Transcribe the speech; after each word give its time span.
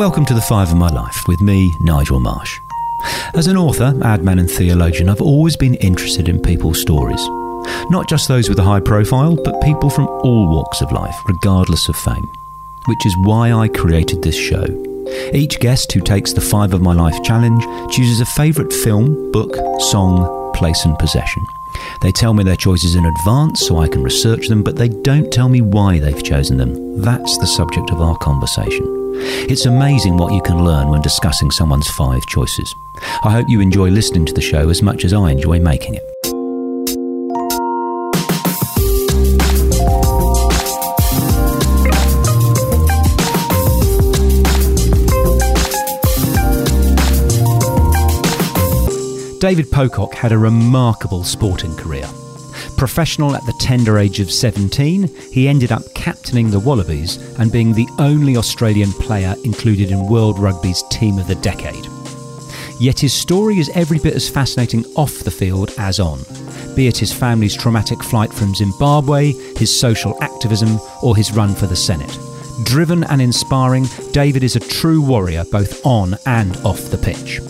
Welcome 0.00 0.24
to 0.24 0.34
The 0.34 0.40
Five 0.40 0.70
of 0.70 0.78
My 0.78 0.88
Life 0.88 1.28
with 1.28 1.42
me, 1.42 1.74
Nigel 1.78 2.20
Marsh. 2.20 2.58
As 3.34 3.48
an 3.48 3.58
author, 3.58 3.92
adman, 3.98 4.40
and 4.40 4.50
theologian, 4.50 5.10
I've 5.10 5.20
always 5.20 5.58
been 5.58 5.74
interested 5.74 6.26
in 6.26 6.40
people's 6.40 6.80
stories. 6.80 7.20
Not 7.90 8.08
just 8.08 8.26
those 8.26 8.48
with 8.48 8.58
a 8.58 8.62
high 8.62 8.80
profile, 8.80 9.36
but 9.36 9.60
people 9.60 9.90
from 9.90 10.08
all 10.08 10.48
walks 10.48 10.80
of 10.80 10.90
life, 10.90 11.14
regardless 11.26 11.86
of 11.90 11.96
fame. 11.96 12.30
Which 12.86 13.04
is 13.04 13.14
why 13.24 13.52
I 13.52 13.68
created 13.68 14.22
this 14.22 14.38
show. 14.38 14.64
Each 15.34 15.60
guest 15.60 15.92
who 15.92 16.00
takes 16.00 16.32
the 16.32 16.40
Five 16.40 16.72
of 16.72 16.80
My 16.80 16.94
Life 16.94 17.22
challenge 17.22 17.62
chooses 17.94 18.22
a 18.22 18.24
favourite 18.24 18.72
film, 18.72 19.30
book, 19.32 19.54
song, 19.82 20.54
place, 20.54 20.82
and 20.86 20.98
possession. 20.98 21.44
They 22.00 22.12
tell 22.12 22.34
me 22.34 22.44
their 22.44 22.56
choices 22.56 22.94
in 22.94 23.04
advance 23.04 23.66
so 23.66 23.78
I 23.78 23.88
can 23.88 24.02
research 24.02 24.48
them, 24.48 24.62
but 24.62 24.76
they 24.76 24.88
don't 24.88 25.32
tell 25.32 25.48
me 25.48 25.60
why 25.60 25.98
they've 25.98 26.22
chosen 26.22 26.56
them. 26.56 27.00
That's 27.00 27.38
the 27.38 27.46
subject 27.46 27.90
of 27.90 28.00
our 28.00 28.16
conversation. 28.18 28.84
It's 29.22 29.66
amazing 29.66 30.16
what 30.16 30.32
you 30.32 30.40
can 30.42 30.64
learn 30.64 30.88
when 30.88 31.02
discussing 31.02 31.50
someone's 31.50 31.88
five 31.90 32.24
choices. 32.26 32.74
I 33.22 33.32
hope 33.32 33.48
you 33.48 33.60
enjoy 33.60 33.90
listening 33.90 34.24
to 34.26 34.32
the 34.32 34.40
show 34.40 34.70
as 34.70 34.82
much 34.82 35.04
as 35.04 35.12
I 35.12 35.30
enjoy 35.30 35.60
making 35.60 35.94
it. 35.94 36.39
David 49.40 49.70
Pocock 49.70 50.12
had 50.12 50.32
a 50.32 50.38
remarkable 50.38 51.24
sporting 51.24 51.74
career. 51.74 52.06
Professional 52.76 53.34
at 53.34 53.44
the 53.46 53.54
tender 53.58 53.98
age 53.98 54.20
of 54.20 54.30
17, 54.30 55.08
he 55.32 55.48
ended 55.48 55.72
up 55.72 55.82
captaining 55.94 56.50
the 56.50 56.60
Wallabies 56.60 57.16
and 57.38 57.50
being 57.50 57.72
the 57.72 57.88
only 57.98 58.36
Australian 58.36 58.92
player 58.92 59.34
included 59.42 59.92
in 59.92 60.10
World 60.10 60.38
Rugby's 60.38 60.84
Team 60.90 61.18
of 61.18 61.26
the 61.26 61.36
Decade. 61.36 61.86
Yet 62.78 63.00
his 63.00 63.14
story 63.14 63.58
is 63.58 63.70
every 63.74 63.98
bit 63.98 64.14
as 64.14 64.28
fascinating 64.28 64.84
off 64.94 65.20
the 65.20 65.30
field 65.30 65.72
as 65.78 66.00
on, 66.00 66.18
be 66.76 66.86
it 66.86 66.98
his 66.98 67.10
family's 67.12 67.56
traumatic 67.56 68.02
flight 68.02 68.34
from 68.34 68.54
Zimbabwe, 68.54 69.32
his 69.56 69.80
social 69.80 70.22
activism, 70.22 70.78
or 71.02 71.16
his 71.16 71.32
run 71.32 71.54
for 71.54 71.66
the 71.66 71.74
Senate. 71.74 72.18
Driven 72.64 73.04
and 73.04 73.22
inspiring, 73.22 73.86
David 74.12 74.44
is 74.44 74.56
a 74.56 74.60
true 74.60 75.00
warrior 75.00 75.44
both 75.50 75.86
on 75.86 76.18
and 76.26 76.58
off 76.58 76.90
the 76.90 76.98
pitch. 76.98 77.40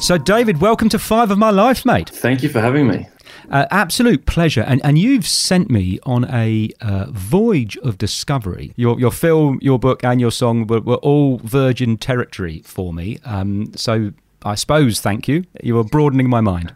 So, 0.00 0.16
David, 0.16 0.62
welcome 0.62 0.88
to 0.88 0.98
Five 0.98 1.30
of 1.30 1.36
My 1.36 1.50
Life, 1.50 1.84
mate. 1.84 2.08
Thank 2.08 2.42
you 2.42 2.48
for 2.48 2.58
having 2.60 2.88
me. 2.88 3.06
Uh, 3.50 3.66
absolute 3.70 4.24
pleasure. 4.24 4.62
And, 4.62 4.80
and 4.82 4.98
you've 4.98 5.26
sent 5.26 5.70
me 5.70 5.98
on 6.04 6.24
a 6.32 6.70
uh, 6.80 7.06
voyage 7.10 7.76
of 7.78 7.98
discovery. 7.98 8.72
Your, 8.76 8.98
your 8.98 9.12
film, 9.12 9.58
your 9.60 9.78
book, 9.78 10.02
and 10.02 10.18
your 10.18 10.32
song 10.32 10.66
were, 10.66 10.80
were 10.80 10.96
all 10.96 11.38
virgin 11.44 11.98
territory 11.98 12.62
for 12.64 12.94
me. 12.94 13.18
Um, 13.26 13.72
so 13.76 14.12
I 14.42 14.54
suppose, 14.54 15.00
thank 15.00 15.28
you. 15.28 15.44
You 15.62 15.74
were 15.74 15.84
broadening 15.84 16.30
my 16.30 16.40
mind. 16.40 16.74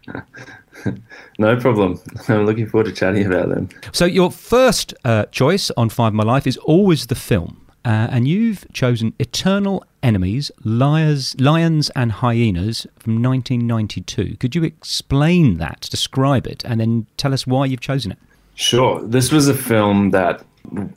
no 1.39 1.59
problem. 1.59 1.99
I'm 2.29 2.45
looking 2.45 2.69
forward 2.69 2.87
to 2.87 2.93
chatting 2.93 3.27
about 3.27 3.49
them. 3.49 3.71
So, 3.93 4.05
your 4.05 4.31
first 4.31 4.93
uh, 5.05 5.25
choice 5.27 5.71
on 5.79 5.89
Five 5.89 6.09
of 6.09 6.15
My 6.15 6.25
Life 6.25 6.47
is 6.47 6.59
always 6.59 7.07
the 7.07 7.15
film. 7.15 7.63
Uh, 7.87 8.09
and 8.11 8.27
you've 8.27 8.67
chosen 8.73 9.13
Eternal 9.19 9.85
Enemies, 10.05 10.53
Liars, 10.63 11.35
Lions 11.41 11.89
and 11.97 12.13
Hyenas 12.13 12.87
from 12.99 13.23
1992. 13.23 14.37
Could 14.37 14.55
you 14.55 14.63
explain 14.63 15.57
that, 15.57 15.89
describe 15.91 16.47
it, 16.47 16.63
and 16.65 16.79
then 16.79 17.07
tell 17.17 17.33
us 17.33 17.47
why 17.47 17.65
you've 17.65 17.81
chosen 17.81 18.13
it? 18.13 18.19
Sure. 18.55 19.03
This 19.03 19.33
was 19.33 19.49
a 19.49 19.55
film 19.55 20.11
that, 20.11 20.45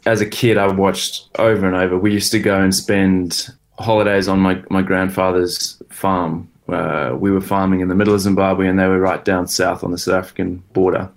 as 0.06 0.20
a 0.20 0.26
kid, 0.26 0.58
I 0.58 0.68
watched 0.68 1.30
over 1.40 1.66
and 1.66 1.76
over. 1.76 1.98
We 1.98 2.12
used 2.12 2.34
to 2.34 2.40
go 2.40 2.60
and 2.60 2.76
spend 2.76 3.48
holidays 3.80 4.28
on 4.28 4.40
my, 4.40 4.62
my 4.70 4.82
grandfather's 4.82 5.82
farm. 5.90 6.50
Uh, 6.68 7.16
we 7.18 7.32
were 7.32 7.42
farming 7.42 7.80
in 7.80 7.88
the 7.88 7.96
middle 7.96 8.14
of 8.14 8.20
Zimbabwe, 8.20 8.68
and 8.68 8.78
they 8.78 8.88
were 8.88 9.00
right 9.00 9.24
down 9.24 9.48
south 9.48 9.86
on 9.86 9.92
the 9.92 9.98
South 9.98 10.16
African 10.16 10.58
border. 10.74 11.10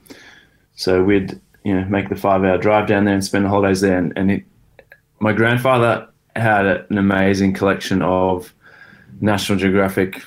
So 0.77 1.03
we'd 1.03 1.39
you 1.65 1.75
know 1.75 1.85
make 1.87 2.09
the 2.09 2.17
five 2.17 2.45
hour 2.45 2.57
drive 2.57 2.87
down 2.87 3.05
there 3.05 3.15
and 3.15 3.25
spend 3.25 3.45
the 3.45 3.49
holidays 3.49 3.81
there, 3.81 3.99
and, 3.99 4.13
and 4.17 4.31
it, 4.31 4.45
my 5.19 5.33
grandfather 5.33 6.09
had 6.37 6.67
an 6.67 6.99
amazing 6.99 7.55
collection 7.55 8.03
of 8.03 8.53
National 9.21 9.59
Geographic 9.59 10.23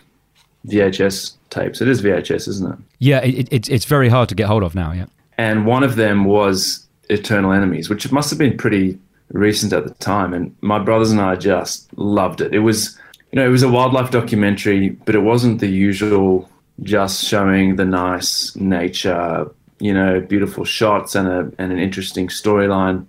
VHS 0.67 1.33
tapes. 1.49 1.81
It 1.81 1.87
is 1.87 2.01
VHS, 2.01 2.47
isn't 2.47 2.71
it? 2.71 2.79
Yeah, 2.99 3.19
it, 3.19 3.51
it, 3.51 3.69
it's 3.69 3.85
very 3.85 4.09
hard 4.09 4.29
to 4.29 4.35
get 4.35 4.47
hold 4.47 4.63
of 4.63 4.75
now. 4.75 4.91
Yeah, 4.91 5.05
and 5.37 5.65
one 5.65 5.83
of 5.83 5.95
them 5.95 6.25
was 6.25 6.85
Eternal 7.09 7.51
Enemies, 7.51 7.89
which 7.89 8.11
must 8.11 8.29
have 8.29 8.39
been 8.39 8.57
pretty 8.57 8.97
recent 9.31 9.73
at 9.73 9.85
the 9.85 9.93
time. 9.95 10.33
And 10.33 10.55
my 10.61 10.79
brothers 10.79 11.11
and 11.11 11.19
I 11.19 11.35
just 11.35 11.91
loved 11.97 12.41
it. 12.41 12.53
It 12.53 12.59
was, 12.59 12.97
you 13.31 13.37
know, 13.37 13.45
it 13.45 13.49
was 13.49 13.63
a 13.63 13.69
wildlife 13.69 14.11
documentary, 14.11 14.89
but 14.89 15.15
it 15.15 15.21
wasn't 15.21 15.59
the 15.59 15.67
usual 15.67 16.49
just 16.81 17.23
showing 17.23 17.75
the 17.75 17.85
nice 17.85 18.55
nature, 18.55 19.49
you 19.79 19.93
know, 19.93 20.19
beautiful 20.21 20.65
shots 20.65 21.15
and 21.15 21.27
a 21.27 21.39
and 21.59 21.71
an 21.71 21.79
interesting 21.79 22.27
storyline. 22.27 23.05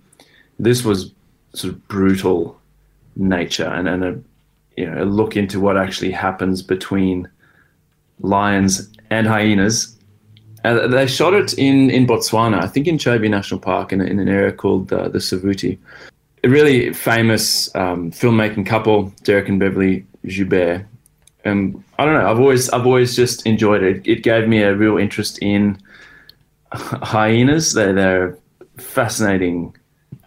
This 0.59 0.83
was 0.83 1.11
sort 1.53 1.73
of 1.73 1.87
brutal 1.87 2.59
nature 3.15 3.67
and, 3.67 3.87
and 3.87 4.03
a 4.03 4.19
you 4.77 4.89
know 4.89 5.03
a 5.03 5.05
look 5.05 5.37
into 5.37 5.59
what 5.59 5.77
actually 5.77 6.11
happens 6.11 6.61
between 6.61 7.29
lions 8.19 8.89
and 9.09 9.27
hyenas. 9.27 9.91
They 10.63 11.05
shot 11.05 11.35
it 11.35 11.53
in, 11.59 11.91
in 11.91 12.07
Botswana, 12.07 12.59
I 12.59 12.67
think 12.67 12.87
in 12.87 12.97
Chobe 12.97 13.29
National 13.29 13.59
Park, 13.59 13.93
in, 13.93 14.01
in 14.01 14.17
an 14.17 14.27
area 14.27 14.51
called 14.51 14.91
uh, 14.91 15.09
the 15.09 15.19
Savuti. 15.19 15.77
A 16.43 16.49
really 16.49 16.91
famous 16.91 17.73
um, 17.75 18.09
filmmaking 18.09 18.65
couple, 18.65 19.11
Dereck 19.23 19.47
and 19.47 19.59
Beverly 19.59 20.07
Joubert. 20.25 20.83
And 21.43 21.83
I 21.99 22.05
don't 22.05 22.15
know, 22.15 22.27
I've 22.27 22.39
always 22.39 22.69
I've 22.69 22.87
always 22.87 23.15
just 23.15 23.45
enjoyed 23.45 23.83
it. 23.83 24.07
It 24.07 24.23
gave 24.23 24.47
me 24.47 24.63
a 24.63 24.75
real 24.75 24.97
interest 24.97 25.37
in 25.39 25.77
hyenas. 26.71 27.73
They're 27.73 27.93
they're 27.93 28.37
a 28.77 28.81
fascinating 28.81 29.75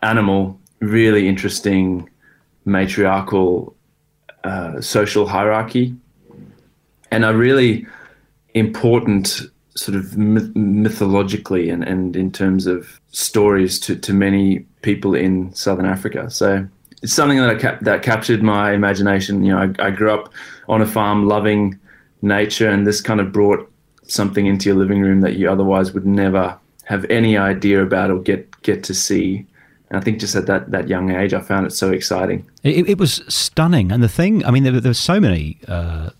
animal 0.02 0.58
really 0.80 1.26
interesting 1.26 2.08
matriarchal 2.68 3.74
uh, 4.44 4.80
social 4.80 5.26
hierarchy. 5.26 5.94
And 7.10 7.24
a 7.24 7.34
really 7.34 7.86
important 8.54 9.42
sort 9.74 9.96
of 9.96 10.16
myth- 10.16 10.54
mythologically 10.54 11.70
and, 11.70 11.84
and 11.84 12.16
in 12.16 12.30
terms 12.30 12.66
of 12.66 13.00
stories 13.12 13.78
to, 13.80 13.96
to 13.96 14.12
many 14.12 14.60
people 14.82 15.14
in 15.14 15.52
southern 15.54 15.86
africa. 15.86 16.30
So 16.30 16.66
it's 17.02 17.12
something 17.12 17.38
that 17.38 17.78
that 17.82 18.02
captured 18.02 18.42
my 18.42 18.72
imagination. 18.72 19.44
You 19.44 19.52
know 19.52 19.74
I, 19.78 19.86
I 19.86 19.90
grew 19.90 20.12
up 20.12 20.32
on 20.68 20.82
a 20.82 20.86
farm 20.86 21.26
loving 21.26 21.78
nature 22.22 22.68
and 22.68 22.86
this 22.86 23.00
kind 23.00 23.20
of 23.20 23.32
brought 23.32 23.70
something 24.02 24.46
into 24.46 24.68
your 24.68 24.76
living 24.76 25.00
room 25.00 25.20
that 25.20 25.36
you 25.36 25.50
otherwise 25.50 25.92
would 25.92 26.06
never 26.06 26.58
have 26.84 27.04
any 27.10 27.36
idea 27.36 27.82
about 27.82 28.10
or 28.10 28.18
get 28.18 28.62
get 28.62 28.82
to 28.84 28.94
see 28.94 29.46
and 29.90 29.98
I 29.98 30.04
think 30.04 30.20
just 30.20 30.34
at 30.34 30.46
that, 30.46 30.70
that 30.70 30.88
young 30.88 31.10
age, 31.10 31.32
I 31.32 31.40
found 31.40 31.66
it 31.66 31.72
so 31.72 31.90
exciting. 31.90 32.46
It, 32.62 32.88
it 32.88 32.98
was 32.98 33.22
stunning. 33.28 33.90
And 33.90 34.02
the 34.02 34.08
thing, 34.08 34.44
I 34.44 34.50
mean, 34.50 34.62
there, 34.62 34.80
there 34.80 34.90
were 34.90 34.94
so 34.94 35.18
many 35.18 35.58
uh, 35.66 36.10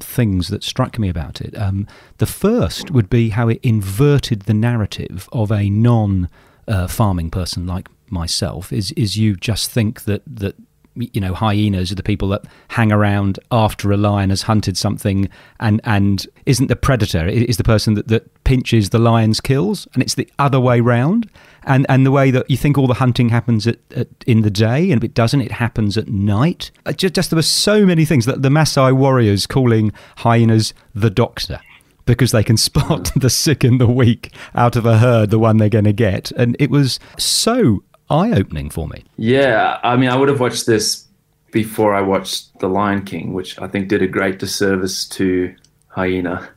things 0.00 0.48
that 0.48 0.64
struck 0.64 0.98
me 0.98 1.08
about 1.08 1.40
it. 1.40 1.56
Um, 1.56 1.86
the 2.18 2.26
first 2.26 2.90
would 2.90 3.08
be 3.08 3.30
how 3.30 3.48
it 3.48 3.60
inverted 3.62 4.42
the 4.42 4.54
narrative 4.54 5.28
of 5.32 5.52
a 5.52 5.70
non 5.70 6.28
uh, 6.66 6.88
farming 6.88 7.30
person 7.30 7.66
like 7.66 7.88
myself. 8.10 8.72
Is, 8.72 8.90
is 8.92 9.16
you 9.16 9.36
just 9.36 9.70
think 9.70 10.02
that, 10.04 10.22
that 10.26 10.56
you 10.94 11.20
know 11.20 11.34
hyenas 11.34 11.90
are 11.90 11.94
the 11.94 12.02
people 12.02 12.28
that 12.28 12.44
hang 12.68 12.92
around 12.92 13.38
after 13.50 13.92
a 13.92 13.96
lion 13.96 14.30
has 14.30 14.42
hunted 14.42 14.76
something 14.76 15.28
and 15.60 15.80
and 15.84 16.26
isn't 16.46 16.66
the 16.66 16.76
predator. 16.76 17.26
Is 17.26 17.56
the 17.56 17.64
person 17.64 17.94
that, 17.94 18.08
that 18.08 18.44
pinches 18.44 18.90
the 18.90 18.98
lion's 18.98 19.40
kills 19.40 19.88
and 19.94 20.02
it's 20.02 20.14
the 20.14 20.28
other 20.38 20.60
way 20.60 20.80
round. 20.80 21.30
And 21.64 21.86
and 21.88 22.04
the 22.04 22.10
way 22.10 22.30
that 22.30 22.50
you 22.50 22.56
think 22.56 22.76
all 22.76 22.86
the 22.86 22.94
hunting 22.94 23.28
happens 23.28 23.66
at, 23.66 23.78
at 23.94 24.08
in 24.26 24.42
the 24.42 24.50
day 24.50 24.90
and 24.90 25.02
if 25.02 25.04
it 25.04 25.14
doesn't 25.14 25.40
it 25.40 25.52
happens 25.52 25.96
at 25.96 26.08
night. 26.08 26.70
Uh, 26.84 26.92
just, 26.92 27.14
just 27.14 27.30
there 27.30 27.36
were 27.36 27.42
so 27.42 27.86
many 27.86 28.04
things 28.04 28.26
that 28.26 28.42
the 28.42 28.48
Maasai 28.48 28.92
warriors 28.92 29.46
calling 29.46 29.92
hyenas 30.16 30.74
the 30.94 31.10
doctor 31.10 31.60
because 32.04 32.32
they 32.32 32.44
can 32.44 32.56
spot 32.58 33.12
the 33.16 33.30
sick 33.30 33.64
and 33.64 33.80
the 33.80 33.86
weak 33.86 34.32
out 34.54 34.76
of 34.76 34.86
a 34.86 34.98
herd, 34.98 35.30
the 35.30 35.38
one 35.38 35.56
they're 35.56 35.68
going 35.68 35.84
to 35.84 35.92
get. 35.92 36.30
And 36.32 36.56
it 36.58 36.70
was 36.70 36.98
so 37.16 37.82
eye 38.12 38.32
opening 38.32 38.70
for 38.70 38.86
me. 38.88 39.04
Yeah, 39.16 39.80
I 39.82 39.96
mean, 39.96 40.10
I 40.10 40.16
would 40.16 40.28
have 40.28 40.40
watched 40.40 40.66
this 40.66 41.06
before 41.50 41.94
I 41.94 42.00
watched 42.00 42.58
The 42.60 42.68
Lion 42.68 43.04
King, 43.04 43.32
which 43.32 43.58
I 43.58 43.66
think 43.68 43.88
did 43.88 44.02
a 44.02 44.06
great 44.06 44.38
disservice 44.38 45.08
to 45.08 45.54
hyena. 45.88 46.48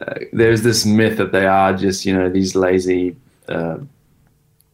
Uh, 0.00 0.14
there's 0.32 0.62
this 0.62 0.86
myth 0.86 1.18
that 1.18 1.32
they 1.32 1.46
are 1.46 1.76
just, 1.76 2.04
you 2.06 2.12
know, 2.16 2.28
these 2.28 2.54
lazy 2.54 3.16
uh, 3.48 3.78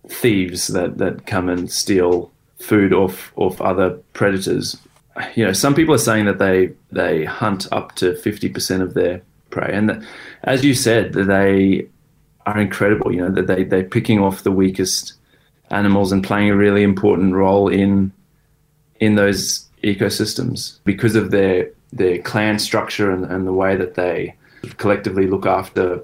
thieves 0.09 0.69
that, 0.69 0.99
that 0.99 1.27
come 1.27 1.49
and 1.49 1.71
steal 1.71 2.31
food 2.59 2.93
off 2.93 3.33
off 3.37 3.61
other 3.61 3.91
predators. 4.13 4.77
You 5.35 5.45
know, 5.45 5.53
some 5.53 5.75
people 5.75 5.95
are 5.95 5.99
saying 5.99 6.27
that 6.27 6.39
they 6.39 6.71
they 6.93 7.25
hunt 7.25 7.67
up 7.73 7.95
to 7.97 8.15
fifty 8.17 8.49
percent 8.49 8.83
of 8.83 8.95
their 8.95 9.23
prey, 9.51 9.71
and 9.73 9.89
that, 9.89 10.03
as 10.45 10.65
you 10.65 10.75
said, 10.75 11.13
they 11.13 11.87
are 12.45 12.59
incredible. 12.59 13.13
You 13.13 13.23
know, 13.23 13.31
that 13.31 13.47
they 13.47 13.65
they're 13.65 13.85
picking 13.85 14.21
off 14.21 14.43
the 14.43 14.53
weakest 14.53 15.15
animals 15.71 16.13
and 16.13 16.23
playing 16.23 16.51
a 16.51 16.57
really 16.57 16.83
important 16.83 17.35
role 17.35 17.69
in 17.69 18.13
in 19.01 19.15
those 19.15 19.67
ecosystems 19.83 20.79
because 20.85 21.17
of 21.17 21.31
their 21.31 21.71
their 21.93 22.19
clan 22.19 22.59
structure 22.59 23.11
and, 23.11 23.25
and 23.27 23.47
the 23.47 23.53
way 23.53 23.77
that 23.77 23.95
they 23.95 24.35
collectively 24.77 25.27
look 25.27 25.47
after 25.47 26.03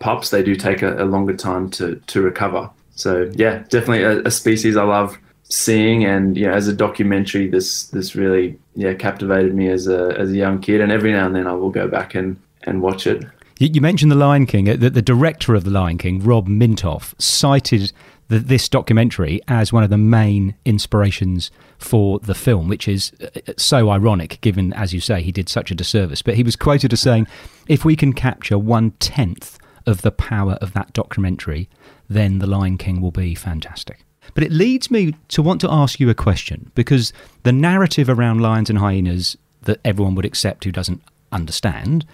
pups. 0.00 0.30
They 0.30 0.42
do 0.42 0.54
take 0.54 0.82
a, 0.82 1.02
a 1.02 1.06
longer 1.06 1.36
time 1.36 1.70
to 1.70 1.96
to 1.96 2.22
recover. 2.22 2.70
So 2.94 3.30
yeah, 3.34 3.64
definitely 3.68 4.04
a, 4.04 4.22
a 4.22 4.30
species 4.30 4.76
I 4.76 4.84
love 4.84 5.18
seeing 5.50 6.04
and 6.04 6.38
yeah 6.38 6.54
as 6.54 6.68
a 6.68 6.72
documentary 6.72 7.46
this 7.46 7.88
this 7.88 8.16
really 8.16 8.58
yeah 8.74 8.94
captivated 8.94 9.54
me 9.54 9.68
as 9.68 9.86
a 9.86 10.16
as 10.18 10.30
a 10.30 10.36
young 10.36 10.58
kid 10.58 10.80
and 10.80 10.90
every 10.90 11.12
now 11.12 11.26
and 11.26 11.36
then 11.36 11.46
I 11.46 11.52
will 11.52 11.70
go 11.70 11.86
back 11.86 12.14
and 12.14 12.40
and 12.62 12.80
watch 12.80 13.06
it 13.06 13.24
you 13.60 13.80
mentioned 13.80 14.10
The 14.10 14.16
Lion 14.16 14.46
King. 14.46 14.68
Uh, 14.68 14.76
the, 14.76 14.90
the 14.90 15.02
director 15.02 15.54
of 15.54 15.64
The 15.64 15.70
Lion 15.70 15.96
King, 15.96 16.20
Rob 16.20 16.48
Minkoff, 16.48 17.14
cited 17.20 17.92
the, 18.28 18.38
this 18.38 18.68
documentary 18.68 19.40
as 19.48 19.72
one 19.72 19.82
of 19.82 19.90
the 19.90 19.98
main 19.98 20.54
inspirations 20.64 21.50
for 21.78 22.18
the 22.20 22.34
film, 22.34 22.68
which 22.68 22.88
is 22.88 23.12
uh, 23.20 23.52
so 23.56 23.90
ironic 23.90 24.40
given, 24.40 24.72
as 24.72 24.94
you 24.94 25.00
say, 25.00 25.22
he 25.22 25.32
did 25.32 25.48
such 25.48 25.70
a 25.70 25.74
disservice. 25.74 26.22
But 26.22 26.34
he 26.34 26.42
was 26.42 26.56
quoted 26.56 26.92
as 26.92 27.00
saying, 27.00 27.26
if 27.68 27.84
we 27.84 27.96
can 27.96 28.12
capture 28.12 28.58
one 28.58 28.92
tenth 28.92 29.58
of 29.86 30.02
the 30.02 30.12
power 30.12 30.54
of 30.60 30.72
that 30.72 30.92
documentary, 30.92 31.68
then 32.08 32.38
The 32.38 32.46
Lion 32.46 32.78
King 32.78 33.00
will 33.00 33.10
be 33.10 33.34
fantastic. 33.34 34.04
But 34.32 34.44
it 34.44 34.52
leads 34.52 34.90
me 34.90 35.14
to 35.28 35.42
want 35.42 35.60
to 35.60 35.70
ask 35.70 36.00
you 36.00 36.08
a 36.08 36.14
question 36.14 36.70
because 36.74 37.12
the 37.42 37.52
narrative 37.52 38.08
around 38.08 38.40
lions 38.40 38.70
and 38.70 38.78
hyenas 38.78 39.36
that 39.62 39.80
everyone 39.84 40.14
would 40.14 40.24
accept 40.24 40.64
who 40.64 40.72
doesn't 40.72 41.02
understand 41.30 42.06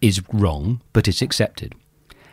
is 0.00 0.22
wrong, 0.32 0.82
but 0.92 1.08
it's 1.08 1.22
accepted. 1.22 1.74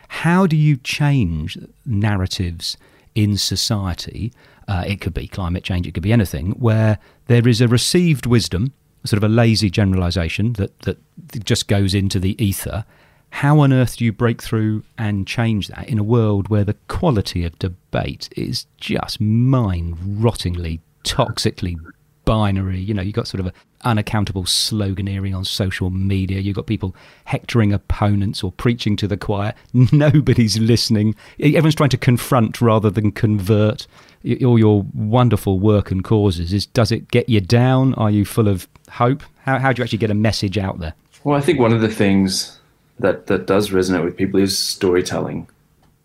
How 0.08 0.46
do 0.46 0.56
you 0.56 0.76
change 0.76 1.58
narratives 1.86 2.76
in 3.14 3.36
society? 3.36 4.32
Uh, 4.66 4.84
it 4.86 5.00
could 5.00 5.14
be 5.14 5.28
climate 5.28 5.62
change, 5.62 5.86
it 5.86 5.92
could 5.92 6.02
be 6.02 6.12
anything, 6.12 6.52
where 6.52 6.98
there 7.26 7.46
is 7.46 7.60
a 7.60 7.68
received 7.68 8.26
wisdom, 8.26 8.72
sort 9.04 9.18
of 9.18 9.24
a 9.24 9.32
lazy 9.32 9.70
generalization 9.70 10.54
that, 10.54 10.78
that 10.80 10.98
just 11.44 11.68
goes 11.68 11.94
into 11.94 12.18
the 12.18 12.42
ether. 12.42 12.84
How 13.30 13.58
on 13.58 13.72
earth 13.72 13.96
do 13.96 14.04
you 14.04 14.12
break 14.12 14.40
through 14.40 14.84
and 14.96 15.26
change 15.26 15.68
that 15.68 15.88
in 15.88 15.98
a 15.98 16.04
world 16.04 16.48
where 16.48 16.64
the 16.64 16.76
quality 16.88 17.44
of 17.44 17.58
debate 17.58 18.28
is 18.36 18.66
just 18.78 19.20
mind 19.20 19.96
rottingly, 19.96 20.80
toxically 21.02 21.76
binary? 22.24 22.80
You 22.80 22.94
know, 22.94 23.02
you've 23.02 23.14
got 23.14 23.28
sort 23.28 23.40
of 23.40 23.46
a 23.46 23.52
unaccountable 23.84 24.44
sloganeering 24.44 25.36
on 25.36 25.44
social 25.44 25.90
media. 25.90 26.40
You've 26.40 26.56
got 26.56 26.66
people 26.66 26.94
hectoring 27.24 27.72
opponents 27.72 28.42
or 28.42 28.52
preaching 28.52 28.96
to 28.96 29.06
the 29.06 29.16
choir. 29.16 29.54
Nobody's 29.92 30.58
listening. 30.58 31.14
Everyone's 31.38 31.74
trying 31.74 31.90
to 31.90 31.98
confront 31.98 32.60
rather 32.60 32.90
than 32.90 33.12
convert. 33.12 33.86
All 34.44 34.58
your 34.58 34.86
wonderful 34.94 35.58
work 35.60 35.90
and 35.90 36.02
causes 36.02 36.52
is 36.52 36.66
does 36.66 36.90
it 36.90 37.10
get 37.10 37.28
you 37.28 37.40
down? 37.40 37.94
Are 37.94 38.10
you 38.10 38.24
full 38.24 38.48
of 38.48 38.66
hope? 38.90 39.22
How, 39.42 39.58
how 39.58 39.72
do 39.72 39.80
you 39.80 39.84
actually 39.84 39.98
get 39.98 40.10
a 40.10 40.14
message 40.14 40.56
out 40.56 40.78
there? 40.78 40.94
Well, 41.24 41.36
I 41.36 41.40
think 41.40 41.58
one 41.58 41.72
of 41.72 41.80
the 41.80 41.88
things 41.88 42.58
that, 42.98 43.26
that 43.26 43.46
does 43.46 43.70
resonate 43.70 44.04
with 44.04 44.16
people 44.16 44.40
is 44.40 44.56
storytelling. 44.58 45.48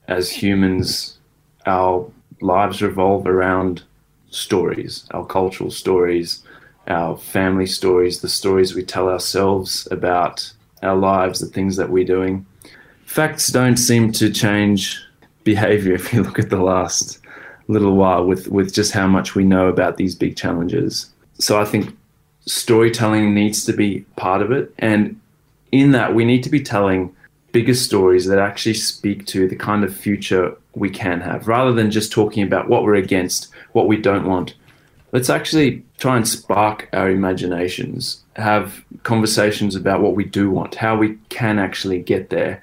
As 0.07 0.31
humans, 0.31 1.17
our 1.65 2.09
lives 2.41 2.81
revolve 2.81 3.27
around 3.27 3.83
stories, 4.31 5.05
our 5.11 5.25
cultural 5.25 5.71
stories, 5.71 6.43
our 6.87 7.17
family 7.17 7.65
stories, 7.65 8.21
the 8.21 8.29
stories 8.29 8.73
we 8.73 8.83
tell 8.83 9.09
ourselves 9.09 9.87
about 9.91 10.51
our 10.81 10.95
lives, 10.95 11.39
the 11.39 11.45
things 11.45 11.75
that 11.75 11.89
we're 11.89 12.05
doing. 12.05 12.45
Facts 13.05 13.47
don't 13.47 13.77
seem 13.77 14.11
to 14.13 14.31
change 14.31 14.99
behavior 15.43 15.93
if 15.93 16.13
you 16.13 16.21
look 16.21 16.39
at 16.39 16.49
the 16.49 16.61
last 16.61 17.19
little 17.67 17.95
while 17.95 18.25
with, 18.25 18.47
with 18.47 18.73
just 18.73 18.91
how 18.91 19.07
much 19.07 19.35
we 19.35 19.43
know 19.43 19.67
about 19.67 19.97
these 19.97 20.15
big 20.15 20.35
challenges. 20.35 21.11
So 21.37 21.61
I 21.61 21.65
think 21.65 21.95
storytelling 22.45 23.33
needs 23.33 23.63
to 23.65 23.73
be 23.73 24.01
part 24.15 24.41
of 24.41 24.51
it. 24.51 24.73
And 24.79 25.19
in 25.71 25.91
that, 25.91 26.15
we 26.15 26.25
need 26.25 26.43
to 26.43 26.49
be 26.49 26.61
telling 26.61 27.15
bigger 27.51 27.75
stories 27.75 28.25
that 28.25 28.39
actually 28.39 28.73
speak 28.73 29.25
to 29.27 29.47
the 29.47 29.55
kind 29.55 29.83
of 29.83 29.95
future 29.95 30.55
we 30.75 30.89
can 30.89 31.21
have 31.21 31.47
rather 31.47 31.73
than 31.73 31.91
just 31.91 32.11
talking 32.11 32.43
about 32.43 32.69
what 32.69 32.83
we're 32.83 32.95
against, 32.95 33.49
what 33.73 33.87
we 33.87 33.97
don't 33.97 34.27
want, 34.27 34.53
let's 35.11 35.29
actually 35.29 35.83
try 35.97 36.15
and 36.15 36.27
spark 36.27 36.89
our 36.93 37.09
imaginations, 37.09 38.23
have 38.35 38.83
conversations 39.03 39.75
about 39.75 40.01
what 40.01 40.15
we 40.15 40.23
do 40.23 40.49
want, 40.49 40.75
how 40.75 40.95
we 40.95 41.17
can 41.29 41.59
actually 41.59 41.99
get 41.99 42.29
there. 42.29 42.61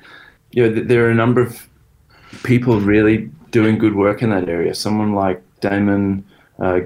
You 0.53 0.69
know, 0.69 0.82
there 0.82 1.06
are 1.06 1.11
a 1.11 1.14
number 1.14 1.41
of 1.41 1.67
people 2.43 2.81
really 2.81 3.31
doing 3.50 3.79
good 3.79 3.94
work 3.94 4.23
in 4.23 4.31
that 4.31 4.49
area. 4.49 4.75
Someone 4.75 5.14
like 5.14 5.43
Damon 5.61 6.25
uh, 6.58 6.81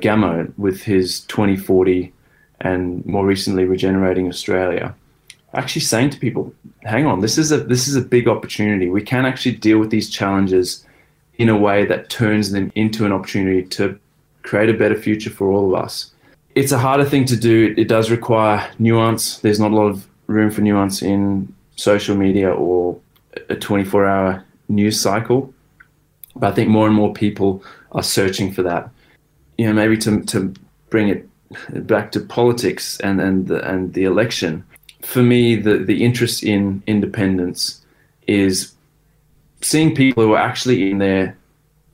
with 0.57 0.83
his 0.83 1.21
2040 1.21 2.13
and 2.61 3.05
more 3.07 3.25
recently 3.25 3.65
Regenerating 3.65 4.29
Australia, 4.29 4.95
actually 5.55 5.83
saying 5.83 6.11
to 6.11 6.19
people, 6.19 6.53
"Hang 6.83 7.07
on, 7.07 7.21
this 7.21 7.39
is 7.39 7.53
a 7.53 7.59
this 7.59 7.89
is 7.89 7.97
a 7.97 8.03
big 8.03 8.29
opportunity. 8.29 8.89
We 8.89 9.03
can 9.03 9.25
actually 9.25 9.57
deal 9.57 9.79
with 9.79 9.91
these 9.91 10.11
challenges." 10.11 10.85
In 11.41 11.49
a 11.49 11.57
way 11.57 11.87
that 11.87 12.11
turns 12.11 12.53
them 12.53 12.71
into 12.75 13.07
an 13.07 13.13
opportunity 13.13 13.63
to 13.69 13.99
create 14.43 14.69
a 14.69 14.75
better 14.75 14.95
future 14.95 15.31
for 15.31 15.51
all 15.51 15.75
of 15.75 15.83
us. 15.83 16.13
It's 16.55 16.73
a 16.73 16.79
harder 16.79 17.05
thing 17.05 17.25
to 17.27 17.37
do. 17.37 17.75
It 17.77 17.89
does 17.89 18.11
require 18.11 18.69
nuance. 18.79 19.39
There's 19.39 19.61
not 19.61 19.71
a 19.71 19.75
lot 19.75 19.87
of 19.87 20.07
room 20.27 20.51
for 20.51 20.61
nuance 20.61 21.01
in 21.03 21.55
social 21.77 22.17
media 22.17 22.51
or 22.51 22.99
a 23.49 23.57
24 23.57 24.07
hour 24.07 24.45
news 24.69 25.01
cycle. 25.01 25.53
But 26.37 26.53
I 26.53 26.55
think 26.55 26.69
more 26.69 26.87
and 26.87 26.95
more 26.95 27.13
people 27.13 27.65
are 27.93 28.03
searching 28.03 28.53
for 28.53 28.63
that. 28.63 28.91
You 29.57 29.67
know, 29.67 29.73
maybe 29.73 29.97
to, 29.99 30.23
to 30.23 30.55
bring 30.91 31.09
it 31.09 31.29
back 31.87 32.13
to 32.13 32.21
politics 32.21 32.99
and, 33.01 33.21
and, 33.21 33.47
the, 33.47 33.67
and 33.69 33.95
the 33.95 34.05
election. 34.05 34.65
For 35.03 35.23
me, 35.23 35.57
the, 35.57 35.79
the 35.79 36.05
interest 36.05 36.43
in 36.43 36.83
independents 36.87 37.85
is 38.27 38.73
seeing 39.61 39.95
people 39.95 40.23
who 40.23 40.33
are 40.33 40.39
actually 40.39 40.91
in 40.91 40.99
there 40.99 41.37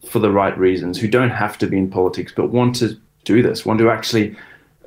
for 0.08 0.18
the 0.18 0.30
right 0.30 0.56
reasons, 0.58 0.98
who 0.98 1.08
don't 1.08 1.30
have 1.30 1.58
to 1.58 1.66
be 1.66 1.78
in 1.78 1.90
politics, 1.90 2.32
but 2.34 2.50
want 2.50 2.76
to 2.76 2.96
do 3.24 3.42
this, 3.42 3.66
want 3.66 3.78
to 3.80 3.90
actually 3.90 4.36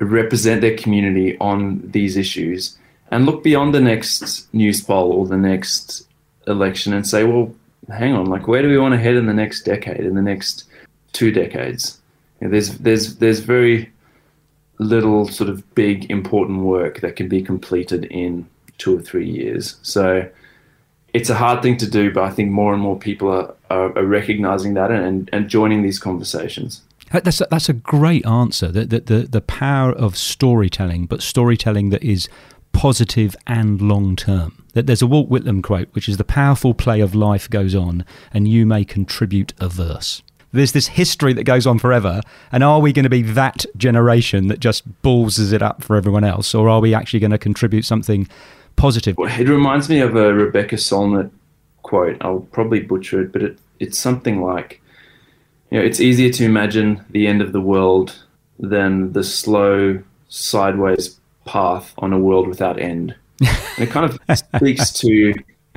represent 0.00 0.62
their 0.62 0.76
community 0.76 1.36
on 1.38 1.82
these 1.84 2.16
issues 2.16 2.78
and 3.10 3.26
look 3.26 3.42
beyond 3.42 3.74
the 3.74 3.80
next 3.80 4.52
Newspoll 4.54 5.12
or 5.12 5.26
the 5.26 5.36
next 5.36 6.06
election 6.46 6.92
and 6.92 7.06
say, 7.06 7.24
well, 7.24 7.54
hang 7.88 8.14
on, 8.14 8.26
like 8.26 8.48
where 8.48 8.62
do 8.62 8.68
we 8.68 8.78
want 8.78 8.92
to 8.92 9.00
head 9.00 9.16
in 9.16 9.26
the 9.26 9.34
next 9.34 9.62
decade, 9.62 10.00
in 10.00 10.14
the 10.14 10.22
next 10.22 10.64
two 11.12 11.30
decades? 11.30 12.00
You 12.40 12.46
know, 12.46 12.52
there's 12.52 12.78
there's 12.78 13.16
there's 13.16 13.40
very 13.40 13.92
little 14.78 15.28
sort 15.28 15.50
of 15.50 15.74
big 15.74 16.10
important 16.10 16.60
work 16.60 17.00
that 17.00 17.16
can 17.16 17.28
be 17.28 17.42
completed 17.42 18.06
in 18.06 18.48
two 18.78 18.96
or 18.96 19.02
three 19.02 19.28
years. 19.28 19.76
So 19.82 20.26
it's 21.12 21.30
a 21.30 21.34
hard 21.34 21.62
thing 21.62 21.76
to 21.78 21.90
do, 21.90 22.12
but 22.12 22.24
I 22.24 22.30
think 22.30 22.50
more 22.50 22.72
and 22.72 22.82
more 22.82 22.98
people 22.98 23.28
are, 23.28 23.54
are, 23.70 23.96
are 23.98 24.04
recognizing 24.04 24.74
that 24.74 24.90
and, 24.90 25.28
and 25.32 25.48
joining 25.48 25.82
these 25.82 25.98
conversations. 25.98 26.82
That's 27.12 27.40
a, 27.40 27.48
that's 27.50 27.68
a 27.68 27.72
great 27.72 28.24
answer. 28.24 28.68
The, 28.68 28.84
the, 28.84 29.00
the, 29.00 29.18
the 29.22 29.40
power 29.40 29.92
of 29.92 30.16
storytelling, 30.16 31.06
but 31.06 31.22
storytelling 31.22 31.90
that 31.90 32.04
is 32.04 32.28
positive 32.72 33.34
and 33.46 33.80
long 33.80 34.14
term. 34.14 34.64
There's 34.74 35.02
a 35.02 35.06
Walt 35.06 35.28
Whitman 35.28 35.62
quote, 35.62 35.88
which 35.92 36.08
is 36.08 36.16
the 36.16 36.24
powerful 36.24 36.74
play 36.74 37.00
of 37.00 37.14
life 37.14 37.50
goes 37.50 37.74
on, 37.74 38.04
and 38.32 38.46
you 38.46 38.64
may 38.64 38.84
contribute 38.84 39.52
a 39.58 39.68
verse. 39.68 40.22
There's 40.52 40.72
this 40.72 40.88
history 40.88 41.32
that 41.32 41.44
goes 41.44 41.66
on 41.66 41.78
forever, 41.78 42.20
and 42.52 42.62
are 42.62 42.80
we 42.80 42.92
going 42.92 43.04
to 43.04 43.10
be 43.10 43.22
that 43.22 43.66
generation 43.76 44.48
that 44.48 44.60
just 44.60 45.02
ballses 45.02 45.52
it 45.52 45.62
up 45.62 45.82
for 45.82 45.96
everyone 45.96 46.24
else, 46.24 46.54
or 46.54 46.68
are 46.68 46.80
we 46.80 46.94
actually 46.94 47.20
going 47.20 47.30
to 47.32 47.38
contribute 47.38 47.84
something 47.84 48.28
positive. 48.80 49.16
It 49.18 49.48
reminds 49.48 49.88
me 49.88 50.00
of 50.00 50.16
a 50.16 50.32
Rebecca 50.32 50.76
Solnit 50.76 51.30
quote. 51.82 52.16
I'll 52.20 52.40
probably 52.52 52.80
butcher 52.80 53.22
it, 53.22 53.32
but 53.32 53.42
it, 53.42 53.58
it's 53.78 53.98
something 53.98 54.42
like, 54.42 54.80
you 55.70 55.78
know, 55.78 55.84
it's 55.84 56.00
easier 56.00 56.30
to 56.32 56.44
imagine 56.44 57.04
the 57.10 57.26
end 57.26 57.42
of 57.42 57.52
the 57.52 57.60
world 57.60 58.24
than 58.58 59.12
the 59.12 59.24
slow 59.24 60.02
sideways 60.28 61.18
path 61.46 61.94
on 61.98 62.12
a 62.12 62.18
world 62.18 62.48
without 62.48 62.78
end. 62.78 63.14
And 63.76 63.88
it 63.88 63.92
kind 63.92 64.04
of 64.04 64.38
speaks 64.38 64.92
to 64.94 65.32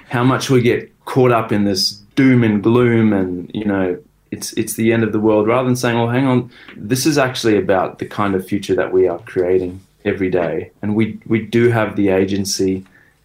how 0.09 0.23
much 0.23 0.49
we 0.49 0.61
get 0.61 0.91
caught 1.05 1.31
up 1.31 1.53
in 1.53 1.63
this 1.63 1.91
doom 2.15 2.43
and 2.43 2.61
gloom 2.61 3.13
and, 3.13 3.49
you 3.53 3.63
know, 3.63 3.97
it's 4.33 4.51
it's 4.53 4.73
the 4.73 4.91
end 4.91 5.03
of 5.03 5.11
the 5.11 5.19
world 5.19 5.47
rather 5.47 5.65
than 5.65 5.75
saying, 5.75 5.95
well, 5.95 6.09
hang 6.09 6.25
on, 6.25 6.51
this 6.75 7.05
is 7.05 7.17
actually 7.17 7.55
about 7.55 7.99
the 7.99 8.05
kind 8.05 8.33
of 8.35 8.45
future 8.45 8.75
that 8.75 8.91
we 8.91 9.07
are 9.07 9.19
creating 9.19 9.79
every 10.05 10.29
day, 10.29 10.71
and 10.81 10.95
we 10.95 11.19
we 11.27 11.39
do 11.39 11.69
have 11.69 11.95
the 11.95 12.09
agency, 12.09 12.83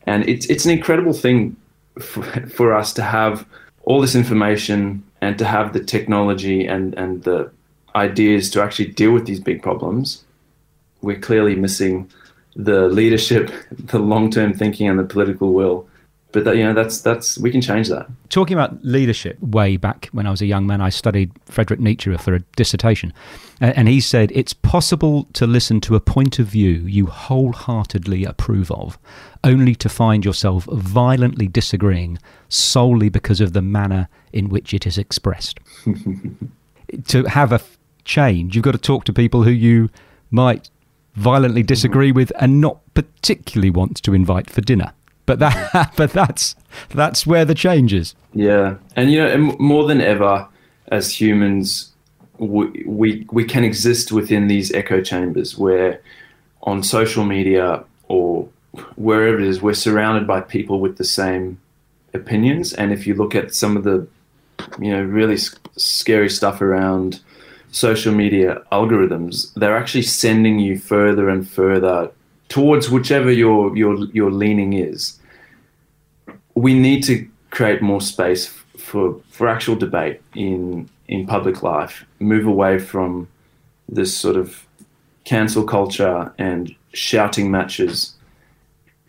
and 0.08 0.28
it's 0.28 0.46
it's 0.46 0.64
an 0.64 0.70
incredible 0.70 1.12
thing 1.12 1.54
for, 2.00 2.22
for 2.48 2.74
us 2.74 2.92
to 2.94 3.02
have 3.02 3.46
all 3.82 4.00
this 4.00 4.14
information 4.14 5.02
and 5.20 5.38
to 5.38 5.44
have 5.44 5.72
the 5.74 5.84
technology 5.84 6.66
and 6.66 6.94
and 6.94 7.24
the 7.24 7.50
ideas 7.94 8.50
to 8.50 8.62
actually 8.62 8.86
deal 8.86 9.12
with 9.12 9.26
these 9.26 9.40
big 9.40 9.62
problems. 9.62 10.24
We're 11.02 11.18
clearly 11.18 11.54
missing 11.56 12.10
the 12.56 12.88
leadership, 12.88 13.52
the 13.70 13.98
long 13.98 14.30
term 14.30 14.54
thinking, 14.54 14.88
and 14.88 14.98
the 14.98 15.04
political 15.04 15.52
will 15.52 15.86
but 16.32 16.44
that, 16.44 16.56
you 16.56 16.64
know 16.64 16.74
that's 16.74 17.00
that's 17.00 17.38
we 17.38 17.50
can 17.50 17.62
change 17.62 17.88
that. 17.88 18.06
Talking 18.28 18.54
about 18.54 18.84
leadership, 18.84 19.40
way 19.40 19.78
back 19.78 20.08
when 20.12 20.26
I 20.26 20.30
was 20.30 20.42
a 20.42 20.46
young 20.46 20.66
man, 20.66 20.80
I 20.80 20.90
studied 20.90 21.32
Friedrich 21.46 21.80
Nietzsche 21.80 22.14
for 22.18 22.34
a 22.34 22.40
dissertation, 22.56 23.14
and 23.60 23.88
he 23.88 24.00
said 24.00 24.30
it's 24.34 24.52
possible 24.52 25.26
to 25.32 25.46
listen 25.46 25.80
to 25.82 25.96
a 25.96 26.00
point 26.00 26.38
of 26.38 26.46
view 26.46 26.70
you 26.70 27.06
wholeheartedly 27.06 28.24
approve 28.24 28.70
of, 28.70 28.98
only 29.42 29.74
to 29.76 29.88
find 29.88 30.24
yourself 30.24 30.64
violently 30.64 31.48
disagreeing 31.48 32.18
solely 32.48 33.08
because 33.08 33.40
of 33.40 33.54
the 33.54 33.62
manner 33.62 34.08
in 34.32 34.50
which 34.50 34.74
it 34.74 34.86
is 34.86 34.98
expressed. 34.98 35.58
to 37.06 37.24
have 37.24 37.52
a 37.52 37.60
change, 38.04 38.54
you've 38.54 38.64
got 38.64 38.72
to 38.72 38.78
talk 38.78 39.04
to 39.04 39.12
people 39.14 39.44
who 39.44 39.50
you 39.50 39.88
might 40.30 40.68
violently 41.14 41.62
disagree 41.62 42.10
mm-hmm. 42.10 42.16
with 42.16 42.32
and 42.38 42.60
not 42.60 42.80
particularly 42.92 43.70
want 43.70 44.02
to 44.02 44.12
invite 44.12 44.50
for 44.50 44.60
dinner. 44.60 44.92
But 45.28 45.40
that, 45.40 45.92
but 45.96 46.10
that's 46.10 46.56
that's 46.88 47.26
where 47.26 47.44
the 47.44 47.54
change 47.54 47.92
is. 47.92 48.14
Yeah, 48.32 48.76
and 48.96 49.12
you 49.12 49.22
know, 49.22 49.56
more 49.58 49.86
than 49.86 50.00
ever, 50.00 50.48
as 50.88 51.20
humans, 51.20 51.92
we 52.38 52.82
we, 52.86 53.26
we 53.30 53.44
can 53.44 53.62
exist 53.62 54.10
within 54.10 54.48
these 54.48 54.72
echo 54.72 55.02
chambers 55.02 55.58
where, 55.58 56.00
on 56.62 56.82
social 56.82 57.24
media 57.24 57.84
or 58.08 58.48
wherever 58.96 59.38
it 59.38 59.44
is, 59.44 59.60
we're 59.60 59.74
surrounded 59.74 60.26
by 60.26 60.40
people 60.40 60.80
with 60.80 60.96
the 60.96 61.04
same 61.04 61.60
opinions. 62.14 62.72
And 62.72 62.90
if 62.90 63.06
you 63.06 63.14
look 63.14 63.34
at 63.34 63.54
some 63.54 63.76
of 63.76 63.84
the, 63.84 64.08
you 64.78 64.90
know, 64.90 65.02
really 65.02 65.36
scary 65.76 66.30
stuff 66.30 66.62
around 66.62 67.20
social 67.70 68.14
media 68.14 68.62
algorithms, 68.72 69.52
they're 69.54 69.76
actually 69.76 70.02
sending 70.02 70.58
you 70.58 70.78
further 70.78 71.28
and 71.28 71.46
further 71.46 72.10
towards 72.48 72.90
whichever 72.90 73.30
your 73.30 73.76
your 73.76 73.96
your 74.12 74.30
leaning 74.30 74.72
is. 74.72 75.18
We 76.54 76.74
need 76.74 77.04
to 77.04 77.28
create 77.50 77.82
more 77.82 78.00
space 78.00 78.46
for 78.76 79.20
for 79.30 79.48
actual 79.48 79.76
debate 79.76 80.20
in 80.34 80.88
in 81.08 81.26
public 81.26 81.62
life. 81.62 82.04
Move 82.18 82.46
away 82.46 82.78
from 82.78 83.28
this 83.88 84.16
sort 84.16 84.36
of 84.36 84.66
cancel 85.24 85.64
culture 85.64 86.32
and 86.38 86.74
shouting 86.92 87.50
matches, 87.50 88.14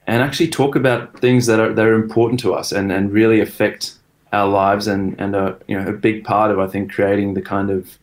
and 0.05 0.21
actually 0.21 0.49
talk 0.49 0.75
about 0.75 1.19
things 1.19 1.45
that 1.45 1.59
are 1.59 1.73
that 1.73 1.85
are 1.85 1.95
important 1.95 2.39
to 2.41 2.53
us 2.53 2.71
and 2.71 2.91
and 2.91 3.11
really 3.11 3.39
affect 3.39 3.95
our 4.31 4.47
lives 4.47 4.87
and 4.87 5.19
and 5.19 5.35
are 5.35 5.57
you 5.67 5.79
know 5.79 5.87
a 5.87 5.93
big 5.93 6.23
part 6.23 6.51
of 6.51 6.59
I 6.59 6.67
think 6.67 6.91
creating 6.91 7.33
the 7.33 7.41
kind 7.41 7.69
of 7.69 7.97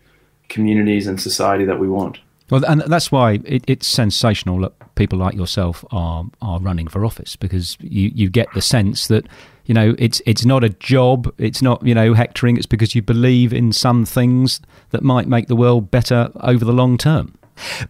communities 0.49 1.07
and 1.07 1.21
society 1.21 1.64
that 1.64 1.78
we 1.78 1.88
want. 1.88 2.19
Well, 2.50 2.64
and 2.64 2.80
that's 2.82 3.10
why 3.10 3.40
it, 3.44 3.64
it's 3.66 3.86
sensational 3.86 4.60
that 4.60 4.94
people 4.94 5.18
like 5.18 5.34
yourself 5.34 5.84
are 5.90 6.24
are 6.40 6.60
running 6.60 6.86
for 6.86 7.04
office 7.04 7.36
because 7.36 7.76
you, 7.80 8.10
you 8.14 8.30
get 8.30 8.52
the 8.54 8.62
sense 8.62 9.08
that 9.08 9.26
you 9.64 9.74
know 9.74 9.96
it's 9.98 10.22
it's 10.26 10.44
not 10.44 10.62
a 10.62 10.68
job, 10.68 11.32
it's 11.38 11.60
not 11.60 11.84
you 11.84 11.94
know 11.94 12.14
hectoring. 12.14 12.56
It's 12.56 12.66
because 12.66 12.94
you 12.94 13.02
believe 13.02 13.52
in 13.52 13.72
some 13.72 14.04
things 14.04 14.60
that 14.90 15.02
might 15.02 15.26
make 15.26 15.48
the 15.48 15.56
world 15.56 15.90
better 15.90 16.30
over 16.40 16.64
the 16.64 16.72
long 16.72 16.98
term. 16.98 17.36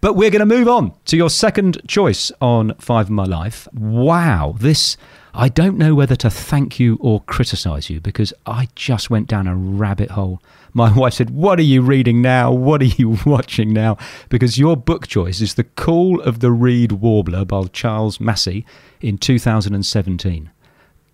But 0.00 0.14
we're 0.14 0.30
going 0.30 0.40
to 0.40 0.46
move 0.46 0.68
on 0.68 0.92
to 1.06 1.16
your 1.16 1.28
second 1.28 1.80
choice 1.88 2.30
on 2.40 2.74
Five 2.78 3.06
of 3.06 3.10
My 3.10 3.24
Life. 3.24 3.66
Wow, 3.74 4.54
this 4.58 4.96
I 5.38 5.50
don't 5.50 5.76
know 5.76 5.94
whether 5.94 6.16
to 6.16 6.30
thank 6.30 6.80
you 6.80 6.96
or 6.98 7.20
criticise 7.20 7.90
you 7.90 8.00
because 8.00 8.32
I 8.46 8.68
just 8.74 9.10
went 9.10 9.28
down 9.28 9.46
a 9.46 9.54
rabbit 9.54 10.12
hole. 10.12 10.40
My 10.72 10.90
wife 10.96 11.12
said, 11.12 11.28
What 11.28 11.58
are 11.58 11.62
you 11.62 11.82
reading 11.82 12.22
now? 12.22 12.50
What 12.50 12.80
are 12.80 12.86
you 12.86 13.18
watching 13.26 13.74
now? 13.74 13.98
Because 14.30 14.56
your 14.56 14.78
book 14.78 15.06
choice 15.06 15.42
is 15.42 15.54
The 15.54 15.64
Call 15.64 16.22
of 16.22 16.40
the 16.40 16.50
Reed 16.50 16.92
Warbler 16.92 17.44
by 17.44 17.64
Charles 17.64 18.18
Massy 18.18 18.64
in 19.02 19.18
2017. 19.18 20.50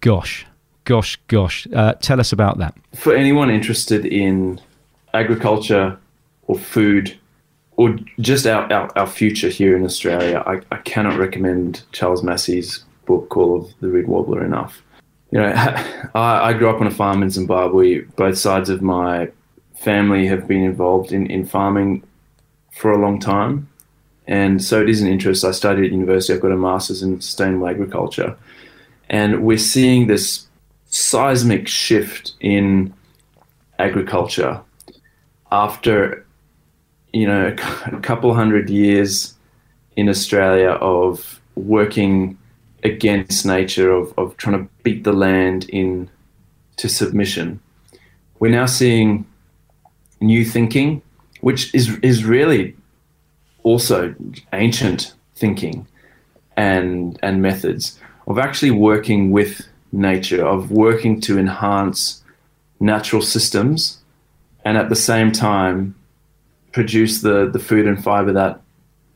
Gosh, 0.00 0.46
gosh, 0.84 1.18
gosh. 1.26 1.66
Uh, 1.74 1.94
tell 1.94 2.20
us 2.20 2.32
about 2.32 2.58
that. 2.58 2.76
For 2.94 3.16
anyone 3.16 3.50
interested 3.50 4.06
in 4.06 4.60
agriculture 5.14 5.98
or 6.44 6.56
food, 6.56 7.18
or 7.76 7.98
just 8.20 8.46
our, 8.46 8.72
our, 8.72 8.96
our 8.96 9.06
future 9.08 9.48
here 9.48 9.76
in 9.76 9.84
Australia, 9.84 10.44
I, 10.46 10.60
I 10.70 10.76
cannot 10.78 11.18
recommend 11.18 11.82
Charles 11.90 12.22
Massy's 12.22 12.84
book 13.06 13.28
called 13.28 13.74
the 13.80 13.88
Reed 13.88 14.06
Warbler 14.06 14.44
enough. 14.44 14.82
You 15.30 15.40
know, 15.40 15.48
I, 16.14 16.50
I 16.50 16.52
grew 16.52 16.70
up 16.70 16.80
on 16.80 16.86
a 16.86 16.90
farm 16.90 17.22
in 17.22 17.30
Zimbabwe. 17.30 18.00
Both 18.00 18.38
sides 18.38 18.68
of 18.68 18.82
my 18.82 19.30
family 19.74 20.26
have 20.26 20.46
been 20.46 20.62
involved 20.62 21.12
in, 21.12 21.26
in 21.26 21.44
farming 21.44 22.02
for 22.72 22.92
a 22.92 22.98
long 22.98 23.18
time. 23.18 23.68
And 24.26 24.62
so 24.62 24.80
it 24.80 24.88
is 24.88 25.02
an 25.02 25.08
interest. 25.08 25.44
I 25.44 25.50
studied 25.50 25.86
at 25.86 25.92
university. 25.92 26.32
I've 26.32 26.40
got 26.40 26.52
a 26.52 26.56
master's 26.56 27.02
in 27.02 27.20
sustainable 27.20 27.66
agriculture. 27.66 28.36
And 29.10 29.42
we're 29.42 29.58
seeing 29.58 30.06
this 30.06 30.46
seismic 30.86 31.66
shift 31.66 32.32
in 32.40 32.94
agriculture 33.78 34.60
after, 35.50 36.24
you 37.12 37.26
know, 37.26 37.48
a 37.86 38.00
couple 38.00 38.32
hundred 38.34 38.70
years 38.70 39.34
in 39.96 40.08
Australia 40.08 40.70
of 40.70 41.40
working 41.56 42.38
against 42.82 43.46
nature 43.46 43.90
of, 43.90 44.12
of 44.18 44.36
trying 44.36 44.58
to 44.58 44.72
beat 44.82 45.04
the 45.04 45.12
land 45.12 45.68
in 45.68 46.10
to 46.76 46.88
submission. 46.88 47.60
We're 48.38 48.50
now 48.50 48.66
seeing 48.66 49.26
new 50.20 50.44
thinking, 50.44 51.02
which 51.40 51.74
is 51.74 51.98
is 51.98 52.24
really 52.24 52.76
also 53.62 54.14
ancient 54.52 55.14
thinking 55.36 55.86
and 56.56 57.18
and 57.22 57.40
methods 57.40 57.98
of 58.26 58.38
actually 58.38 58.70
working 58.70 59.30
with 59.30 59.66
nature, 59.92 60.44
of 60.44 60.70
working 60.70 61.20
to 61.20 61.38
enhance 61.38 62.22
natural 62.80 63.22
systems 63.22 63.98
and 64.64 64.76
at 64.76 64.88
the 64.88 64.96
same 64.96 65.32
time 65.32 65.94
produce 66.72 67.20
the, 67.20 67.48
the 67.50 67.58
food 67.58 67.86
and 67.86 68.02
fiber 68.02 68.32
that 68.32 68.61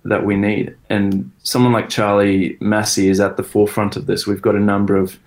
that 0.07 0.25
we 0.25 0.37
need. 0.37 0.75
And 0.89 1.31
someone 1.43 1.73
like 1.73 1.89
Charlie 1.89 2.57
Massy 2.61 3.09
is 3.09 3.21
at 3.21 3.37
the 3.37 3.43
forefront 3.43 3.97
of 3.97 4.07
this. 4.07 4.27
We've 4.27 4.43
got 4.43 4.55
a 4.55 4.61
number 4.61 4.97
of 4.97 5.19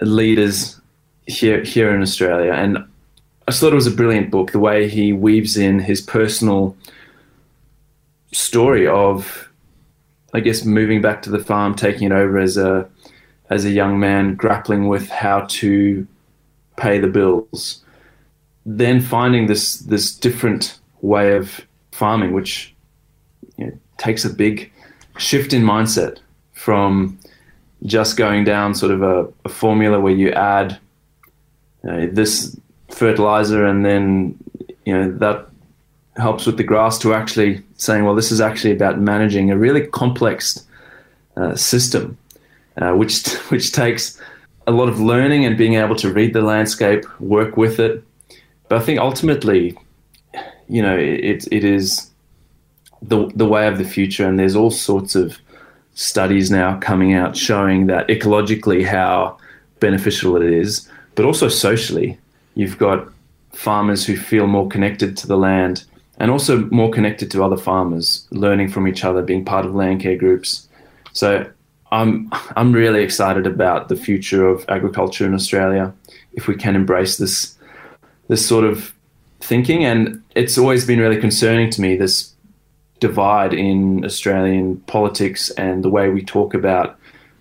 leaders 0.00 0.80
here 1.26 1.62
here 1.62 1.94
in 1.94 2.02
Australia, 2.02 2.52
and 2.52 2.78
I 3.46 3.52
thought 3.52 3.72
it 3.72 3.76
was 3.76 3.86
a 3.86 3.90
brilliant 3.90 4.30
book. 4.30 4.52
The 4.52 4.58
way 4.58 4.88
he 4.88 5.12
weaves 5.12 5.56
in 5.56 5.78
his 5.78 6.00
personal 6.00 6.76
story 8.32 8.86
of, 8.86 9.48
I 10.32 10.40
guess, 10.40 10.64
moving 10.64 11.00
back 11.00 11.22
to 11.22 11.30
the 11.30 11.38
farm, 11.38 11.74
taking 11.74 12.06
it 12.06 12.12
over 12.12 12.38
as 12.38 12.56
a 12.56 12.88
as 13.50 13.64
a 13.64 13.70
young 13.70 14.00
man, 14.00 14.34
grappling 14.34 14.88
with 14.88 15.08
how 15.08 15.46
to 15.48 16.06
pay 16.76 16.98
the 16.98 17.06
bills, 17.06 17.84
then 18.64 19.00
finding 19.00 19.46
this 19.46 19.76
this 19.80 20.14
different 20.14 20.78
way 21.02 21.36
of 21.36 21.66
farming, 21.92 22.32
which 22.32 22.73
you 23.56 23.66
know, 23.66 23.72
takes 23.98 24.24
a 24.24 24.30
big 24.30 24.70
shift 25.18 25.52
in 25.52 25.62
mindset 25.62 26.18
from 26.52 27.18
just 27.84 28.16
going 28.16 28.44
down 28.44 28.74
sort 28.74 28.92
of 28.92 29.02
a, 29.02 29.28
a 29.44 29.48
formula 29.48 30.00
where 30.00 30.12
you 30.12 30.30
add 30.30 30.78
you 31.82 31.90
know, 31.90 32.06
this 32.06 32.58
fertilizer 32.90 33.64
and 33.64 33.84
then 33.84 34.38
you 34.84 34.94
know 34.94 35.10
that 35.18 35.48
helps 36.16 36.46
with 36.46 36.56
the 36.56 36.62
grass 36.62 36.98
to 36.98 37.12
actually 37.12 37.62
saying 37.76 38.04
well 38.04 38.14
this 38.14 38.30
is 38.30 38.40
actually 38.40 38.72
about 38.72 39.00
managing 39.00 39.50
a 39.50 39.58
really 39.58 39.86
complex 39.88 40.64
uh, 41.36 41.54
system 41.56 42.16
uh, 42.76 42.92
which 42.92 43.26
which 43.48 43.72
takes 43.72 44.20
a 44.66 44.72
lot 44.72 44.88
of 44.88 45.00
learning 45.00 45.44
and 45.44 45.58
being 45.58 45.74
able 45.74 45.96
to 45.96 46.10
read 46.10 46.32
the 46.32 46.40
landscape 46.40 47.04
work 47.20 47.56
with 47.56 47.78
it. 47.78 48.02
But 48.68 48.80
i 48.80 48.84
think 48.84 48.98
ultimately 48.98 49.76
you 50.68 50.80
know 50.80 50.96
it, 50.96 51.46
it 51.52 51.64
is 51.64 52.10
the 53.08 53.30
the 53.34 53.46
way 53.46 53.66
of 53.66 53.78
the 53.78 53.84
future, 53.84 54.26
and 54.26 54.38
there's 54.38 54.56
all 54.56 54.70
sorts 54.70 55.14
of 55.14 55.38
studies 55.94 56.50
now 56.50 56.78
coming 56.80 57.14
out 57.14 57.36
showing 57.36 57.86
that 57.86 58.08
ecologically 58.08 58.84
how 58.84 59.36
beneficial 59.80 60.36
it 60.36 60.42
is, 60.42 60.88
but 61.14 61.24
also 61.24 61.48
socially. 61.48 62.18
You've 62.54 62.78
got 62.78 63.08
farmers 63.52 64.06
who 64.06 64.16
feel 64.16 64.46
more 64.46 64.68
connected 64.68 65.16
to 65.18 65.26
the 65.26 65.36
land 65.36 65.84
and 66.18 66.30
also 66.30 66.66
more 66.70 66.90
connected 66.90 67.30
to 67.32 67.42
other 67.42 67.56
farmers, 67.56 68.26
learning 68.30 68.68
from 68.68 68.86
each 68.86 69.04
other, 69.04 69.22
being 69.22 69.44
part 69.44 69.66
of 69.66 69.74
land 69.74 70.00
care 70.00 70.16
groups. 70.16 70.68
So 71.12 71.48
I'm 71.92 72.28
I'm 72.56 72.72
really 72.72 73.02
excited 73.02 73.46
about 73.46 73.88
the 73.88 73.96
future 73.96 74.46
of 74.46 74.64
agriculture 74.68 75.26
in 75.26 75.34
Australia 75.34 75.92
if 76.32 76.48
we 76.48 76.56
can 76.56 76.74
embrace 76.74 77.18
this 77.18 77.56
this 78.28 78.46
sort 78.46 78.64
of 78.64 78.92
thinking 79.40 79.84
and 79.84 80.22
it's 80.34 80.56
always 80.56 80.86
been 80.86 80.98
really 80.98 81.20
concerning 81.20 81.68
to 81.70 81.80
me 81.80 81.96
this 81.96 82.33
divide 83.00 83.52
in 83.52 84.04
Australian 84.04 84.76
politics 84.80 85.50
and 85.50 85.84
the 85.84 85.90
way 85.90 86.08
we 86.08 86.22
talk 86.22 86.54
about 86.54 86.98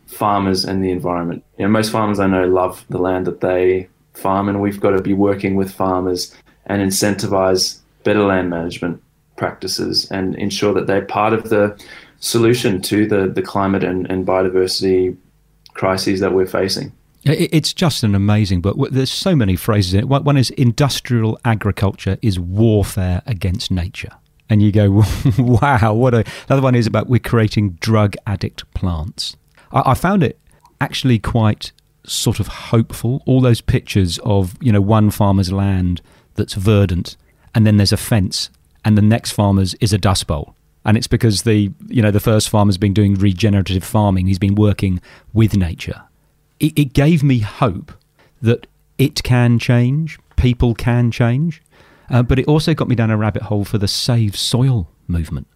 farmers 0.08 0.66
and 0.66 0.84
the 0.84 0.92
environment. 0.92 1.44
You 1.58 1.66
know, 1.66 1.72
most 1.72 1.92
farmers 1.92 2.20
I 2.20 2.28
know 2.28 2.46
love 2.46 2.86
the 2.90 2.98
land 2.98 3.28
that 3.28 3.42
they 3.42 3.88
farm, 4.14 4.50
and 4.50 4.62
we've 4.62 4.80
got 4.80 4.92
to 4.92 5.02
be 5.02 5.14
working 5.14 5.56
with 5.56 5.72
farmers 5.72 6.36
and 6.66 6.82
incentivize 6.82 7.80
better 8.04 8.24
land 8.24 8.50
management 8.50 9.02
practices 9.38 10.10
and 10.12 10.36
ensure 10.36 10.74
that 10.74 10.88
they're 10.88 11.06
part 11.06 11.34
of 11.34 11.50
the 11.50 11.78
solution 12.20 12.82
to 12.82 13.08
the, 13.08 13.28
the 13.28 13.42
climate 13.42 13.84
and, 13.84 14.10
and 14.10 14.26
biodiversity 14.26 15.16
crises 15.74 16.20
that 16.20 16.34
we're 16.34 16.46
facing. 16.46 16.92
It's 17.26 17.74
just 17.74 18.04
an 18.04 18.16
amazing 18.16 18.62
book. 18.62 18.78
There's 18.92 19.12
so 19.12 19.34
many 19.36 19.56
phrases 19.56 19.94
in 19.94 20.02
it. 20.02 20.08
One 20.10 20.36
is 20.36 20.50
industrial 20.52 21.40
agriculture 21.46 22.18
is 22.22 22.38
warfare 22.38 23.22
against 23.26 23.72
nature. 23.72 24.12
And 24.50 24.62
you 24.62 24.72
go, 24.72 25.04
wow, 25.38 25.94
what 25.94 26.14
a. 26.14 26.26
Another 26.48 26.62
one 26.62 26.76
is 26.76 26.86
about 26.86 27.08
we're 27.08 27.20
creating 27.20 27.72
drug 27.80 28.16
addict 28.28 28.72
plants. 28.74 29.36
I, 29.72 29.92
I 29.92 29.94
found 29.94 30.24
it 30.24 30.40
actually 30.82 31.20
quite 31.20 31.72
sort 32.06 32.40
of 32.40 32.48
hopeful. 32.48 33.24
All 33.26 33.42
those 33.42 33.62
pictures 33.62 34.20
of, 34.20 34.56
you 34.62 34.72
know, 34.72 34.82
one 34.82 35.10
farmer's 35.12 35.52
land 35.52 36.02
that's 36.36 36.54
verdant 36.54 37.16
and 37.56 37.66
then 37.66 37.78
there's 37.78 37.94
a 37.94 37.98
fence 37.98 38.50
and 38.84 38.98
the 38.98 39.02
next 39.02 39.32
farmer's 39.32 39.76
is 39.76 39.94
a 39.94 39.98
dust 39.98 40.28
bowl 40.28 40.56
and 40.84 40.98
it's 40.98 41.08
because 41.08 41.44
the 41.44 41.72
you 41.88 42.02
know 42.02 42.10
the 42.10 42.20
first 42.20 42.50
farmer's 42.50 42.80
been 42.80 42.92
doing 42.92 43.14
regenerative 43.14 43.84
farming 43.84 44.26
he's 44.26 44.40
been 44.40 44.56
working 44.56 45.00
with 45.32 45.56
nature 45.56 46.02
it, 46.60 46.78
it 46.78 46.94
gave 46.94 47.22
me 47.22 47.40
hope 47.40 47.92
that 48.42 48.68
it 48.98 49.24
can 49.24 49.60
change, 49.60 50.20
people 50.36 50.74
can 50.76 51.12
change, 51.12 51.62
uh, 52.14 52.22
but 52.22 52.38
it 52.38 52.48
also 52.48 52.76
got 52.76 52.88
me 52.88 52.96
down 52.96 53.10
a 53.10 53.18
rabbit 53.18 53.42
hole 53.42 53.66
for 53.66 53.80
the 53.80 53.88
Save 53.88 54.38
Soil 54.38 54.88
movement. 55.08 55.48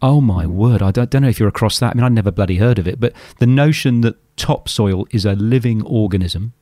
Oh 0.00 0.22
my 0.22 0.46
word, 0.46 0.80
I 0.80 0.90
don't, 0.90 1.10
don't 1.10 1.22
know 1.22 1.28
if 1.28 1.38
you're 1.38 1.48
across 1.48 1.78
that. 1.78 1.90
I 1.90 1.94
mean, 1.94 2.04
I'd 2.04 2.12
never 2.12 2.30
bloody 2.30 2.56
heard 2.56 2.78
of 2.78 2.88
it, 2.88 2.98
but 2.98 3.12
the 3.38 3.46
notion 3.46 4.00
that 4.00 4.16
topsoil 4.38 5.06
is 5.10 5.26
a 5.26 5.34
living 5.34 5.82
organism, 5.82 6.54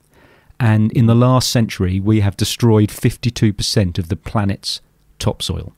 and 0.59 0.91
in 0.91 1.07
the 1.07 1.15
last 1.15 1.51
century, 1.51 2.01
we 2.01 2.19
have 2.19 2.37
destroyed 2.37 2.89
52% 2.89 3.97
of 3.97 4.09
the 4.09 4.17
planet's 4.17 4.81
topsoil. 5.21 5.73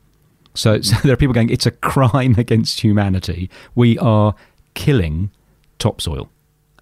So, 0.55 0.81
so 0.81 0.97
there 1.05 1.13
are 1.13 1.19
people 1.19 1.35
going, 1.35 1.51
it's 1.51 1.67
a 1.67 1.71
crime 1.71 2.35
against 2.39 2.81
humanity. 2.81 3.51
We 3.75 3.99
are 3.99 4.35
killing 4.73 5.33
topsoil. 5.79 6.31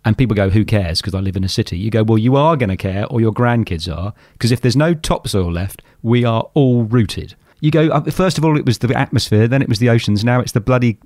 And 0.08 0.16
people 0.16 0.34
go, 0.34 0.48
who 0.48 0.64
cares? 0.64 1.02
Because 1.02 1.14
I 1.14 1.20
live 1.20 1.36
in 1.36 1.44
a 1.44 1.50
city. 1.50 1.76
You 1.76 1.90
go, 1.90 2.02
well, 2.02 2.16
you 2.16 2.34
are 2.34 2.56
going 2.56 2.70
to 2.70 2.78
care, 2.78 3.04
or 3.08 3.20
your 3.20 3.30
grandkids 3.30 3.94
are. 3.94 4.14
Because 4.32 4.50
if 4.50 4.62
there's 4.62 4.74
no 4.74 4.94
topsoil 4.94 5.52
left, 5.52 5.82
we 6.02 6.24
are 6.24 6.48
all 6.54 6.84
rooted. 6.84 7.34
You 7.60 7.70
go, 7.70 7.88
uh, 7.88 8.04
first 8.04 8.38
of 8.38 8.44
all, 8.46 8.56
it 8.56 8.64
was 8.64 8.78
the 8.78 8.98
atmosphere, 8.98 9.46
then 9.46 9.60
it 9.60 9.68
was 9.68 9.80
the 9.80 9.90
oceans, 9.90 10.24
now 10.24 10.40
it's 10.40 10.52
the 10.52 10.62
bloody 10.62 10.96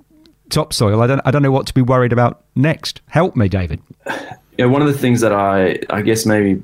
topsoil. 0.51 1.03
I 1.03 1.09
don't, 1.09 1.21
I 1.25 1.33
don't 1.33 1.43
know 1.43 1.51
what 1.51 1.67
to 1.67 1.75
be 1.75 1.83
worried 1.83 2.13
about 2.13 2.45
next. 2.55 3.01
Help 3.09 3.35
me, 3.35 3.49
David. 3.49 3.83
Yeah, 4.59 4.67
one 4.67 4.83
of 4.83 4.89
the 4.89 4.99
things 4.99 5.23
that 5.23 5.33
I, 5.33 5.79
I 5.89 6.03
guess 6.03 6.27
maybe 6.27 6.63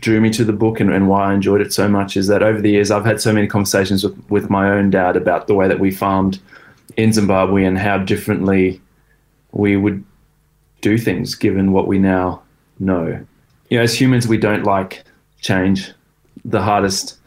drew 0.00 0.20
me 0.20 0.28
to 0.30 0.44
the 0.44 0.52
book 0.52 0.80
and, 0.80 0.92
and 0.92 1.08
why 1.08 1.30
I 1.30 1.34
enjoyed 1.34 1.60
it 1.60 1.72
so 1.72 1.86
much 1.86 2.16
is 2.16 2.26
that 2.26 2.42
over 2.42 2.60
the 2.60 2.70
years 2.70 2.90
I've 2.90 3.04
had 3.04 3.20
so 3.20 3.32
many 3.32 3.46
conversations 3.46 4.02
with, 4.02 4.28
with 4.28 4.50
my 4.50 4.68
own 4.68 4.90
dad 4.90 5.16
about 5.16 5.46
the 5.46 5.54
way 5.54 5.68
that 5.68 5.78
we 5.78 5.92
farmed 5.92 6.40
in 6.96 7.12
Zimbabwe 7.12 7.64
and 7.64 7.78
how 7.78 7.98
differently 7.98 8.80
we 9.52 9.76
would 9.76 10.04
do 10.80 10.98
things 10.98 11.34
given 11.34 11.72
what 11.72 11.86
we 11.86 11.98
now 11.98 12.42
know. 12.78 13.24
You 13.70 13.78
know, 13.78 13.82
as 13.82 13.98
humans, 13.98 14.26
we 14.26 14.38
don't 14.38 14.64
like 14.64 15.04
change. 15.40 15.92
The 16.44 16.62
hardest 16.62 17.18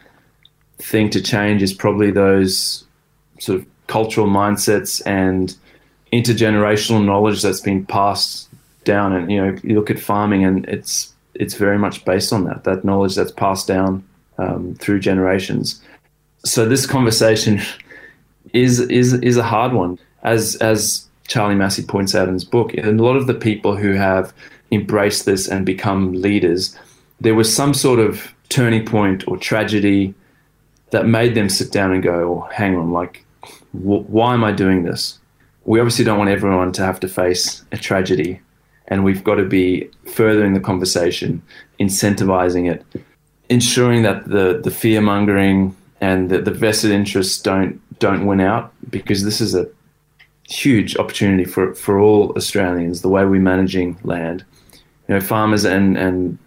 thing 0.78 1.10
to 1.10 1.22
change 1.22 1.62
is 1.62 1.72
probably 1.72 2.10
those 2.10 2.84
sort 3.38 3.60
of 3.60 3.66
cultural 3.86 4.26
mindsets 4.26 5.02
and 5.06 5.56
intergenerational 6.12 7.04
knowledge 7.04 7.42
that's 7.42 7.60
been 7.60 7.86
passed 7.86 8.48
down. 8.84 9.12
And 9.12 9.30
you 9.30 9.44
know, 9.44 9.56
you 9.62 9.74
look 9.74 9.90
at 9.90 9.98
farming, 9.98 10.44
and 10.44 10.64
it's 10.66 11.12
it's 11.34 11.54
very 11.54 11.78
much 11.78 12.04
based 12.04 12.32
on 12.32 12.44
that 12.44 12.64
that 12.64 12.84
knowledge 12.84 13.14
that's 13.14 13.32
passed 13.32 13.66
down 13.66 14.04
um, 14.38 14.74
through 14.76 15.00
generations. 15.00 15.80
So 16.44 16.68
this 16.68 16.86
conversation 16.86 17.60
is 18.52 18.80
is 18.80 19.14
is 19.14 19.36
a 19.36 19.42
hard 19.42 19.72
one. 19.72 19.98
As 20.22 20.56
as 20.56 21.08
Charlie 21.32 21.54
Massy 21.54 21.82
points 21.82 22.14
out 22.14 22.28
in 22.28 22.34
his 22.34 22.44
book, 22.44 22.74
and 22.74 23.00
a 23.00 23.02
lot 23.02 23.16
of 23.16 23.26
the 23.26 23.32
people 23.32 23.74
who 23.74 23.92
have 23.94 24.34
embraced 24.70 25.24
this 25.24 25.48
and 25.48 25.64
become 25.64 26.12
leaders, 26.12 26.78
there 27.22 27.34
was 27.34 27.56
some 27.56 27.72
sort 27.72 28.00
of 28.00 28.34
turning 28.50 28.84
point 28.84 29.26
or 29.26 29.38
tragedy 29.38 30.12
that 30.90 31.06
made 31.06 31.34
them 31.34 31.48
sit 31.48 31.72
down 31.72 31.90
and 31.90 32.02
go, 32.02 32.12
oh, 32.12 32.48
hang 32.52 32.76
on, 32.76 32.92
like, 32.92 33.24
wh- 33.70 34.04
why 34.10 34.34
am 34.34 34.44
I 34.44 34.52
doing 34.52 34.82
this? 34.82 35.18
We 35.64 35.80
obviously 35.80 36.04
don't 36.04 36.18
want 36.18 36.28
everyone 36.28 36.70
to 36.72 36.84
have 36.84 37.00
to 37.00 37.08
face 37.08 37.64
a 37.72 37.78
tragedy, 37.78 38.38
and 38.88 39.02
we've 39.02 39.24
got 39.24 39.36
to 39.36 39.46
be 39.46 39.88
furthering 40.12 40.52
the 40.52 40.60
conversation, 40.60 41.40
incentivizing 41.80 42.70
it, 42.70 42.84
ensuring 43.48 44.02
that 44.02 44.28
the, 44.28 44.60
the 44.62 44.70
fear 44.70 45.00
mongering 45.00 45.74
and 46.02 46.28
the, 46.28 46.42
the 46.42 46.50
vested 46.50 46.90
interests 46.90 47.40
don't 47.40 47.80
don't 48.00 48.26
win 48.26 48.40
out 48.40 48.72
because 48.90 49.24
this 49.24 49.40
is 49.40 49.54
a 49.54 49.66
huge 50.48 50.96
opportunity 50.96 51.44
for, 51.44 51.74
for 51.74 51.98
all 51.98 52.32
Australians, 52.36 53.02
the 53.02 53.08
way 53.08 53.24
we're 53.24 53.40
managing 53.40 53.98
land. 54.04 54.44
You 55.08 55.14
know, 55.14 55.20
farmers 55.20 55.64
and, 55.64 55.96
and 55.96 56.38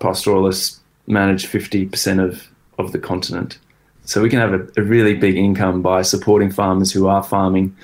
pastoralists 0.00 0.80
manage 1.06 1.46
50% 1.46 2.22
of, 2.22 2.48
of 2.78 2.92
the 2.92 2.98
continent. 2.98 3.58
So 4.04 4.20
we 4.22 4.28
can 4.28 4.40
have 4.40 4.52
a, 4.52 4.66
a 4.76 4.82
really 4.82 5.14
big 5.14 5.36
income 5.36 5.82
by 5.82 6.02
supporting 6.02 6.50
farmers 6.50 6.92
who 6.92 7.06
are 7.06 7.22
farming 7.22 7.76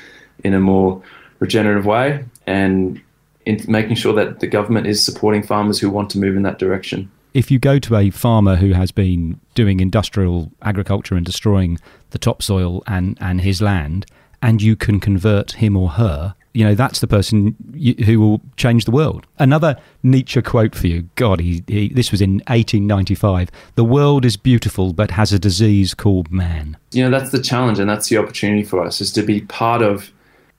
in 0.45 0.55
a 0.55 0.61
more 0.61 1.03
regenerative 1.39 1.87
way 1.87 2.25
and 2.47 3.01
in 3.47 3.65
making 3.69 3.97
sure 3.97 4.13
that 4.15 4.41
the 4.41 4.47
government 4.47 4.87
is 4.87 5.05
supporting 5.05 5.43
farmers 5.43 5.79
who 5.79 5.91
want 5.91 6.11
to 6.11 6.19
move 6.19 6.37
in 6.37 6.43
that 6.43 6.59
direction. 6.59 7.11
If 7.35 7.51
you 7.51 7.59
go 7.59 7.79
to 7.79 7.97
a 7.97 8.11
farmer 8.11 8.57
who 8.57 8.73
has 8.73 8.91
been 8.91 9.39
doing 9.55 9.81
industrial 9.81 10.51
agriculture 10.63 11.15
and 11.15 11.25
destroying 11.25 11.79
the 12.11 12.19
topsoil 12.19 12.83
and, 12.87 13.17
and 13.21 13.41
his 13.41 13.63
land, 13.63 14.07
and 14.43 14.63
you 14.63 14.77
can 14.77 15.01
convert 15.01 15.53
him 15.53 15.77
or 15.77 15.91
her, 15.91 16.35
you 16.55 16.65
know, 16.65 16.75
that's 16.75 17.01
the 17.01 17.07
person 17.07 17.55
you, 17.73 17.95
who 18.05 18.19
will 18.19 18.41
change 18.57 18.85
the 18.85 18.91
world. 18.91 19.27
Another 19.39 19.77
Nietzsche 20.03 20.43
quote 20.43 20.75
for 20.75 20.87
you. 20.87 21.09
God, 21.15 21.41
he, 21.41 21.63
he, 21.67 21.89
this 21.91 22.11
was 22.11 22.21
in 22.21 22.39
1895. 22.49 23.51
The 23.75 23.85
world 23.85 24.25
is 24.25 24.37
beautiful, 24.37 24.93
but 24.93 25.13
has 25.13 25.33
a 25.33 25.39
disease 25.39 25.95
called 25.95 26.33
man. 26.33 26.77
You 26.91 27.05
know, 27.05 27.17
that's 27.17 27.31
the 27.31 27.43
challenge, 27.43 27.79
and 27.79 27.89
that's 27.89 28.09
the 28.09 28.19
opportunity 28.19 28.65
for 28.65 28.85
us 28.85 29.01
is 29.01 29.13
to 29.13 29.23
be 29.23 29.43
part 29.43 29.83
of 29.83 30.11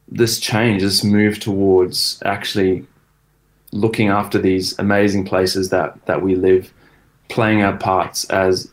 this 0.07 0.39
change, 0.39 0.81
this 0.81 1.03
move 1.03 1.39
towards 1.39 2.21
actually 2.25 2.85
looking 3.71 4.07
after 4.07 4.39
these 4.39 4.77
amazing 4.79 5.25
places 5.25 5.69
that, 5.69 6.05
that 6.05 6.21
we 6.21 6.35
live, 6.35 6.73
playing 7.27 7.61
our 7.61 7.77
parts 7.77 8.23
as 8.29 8.71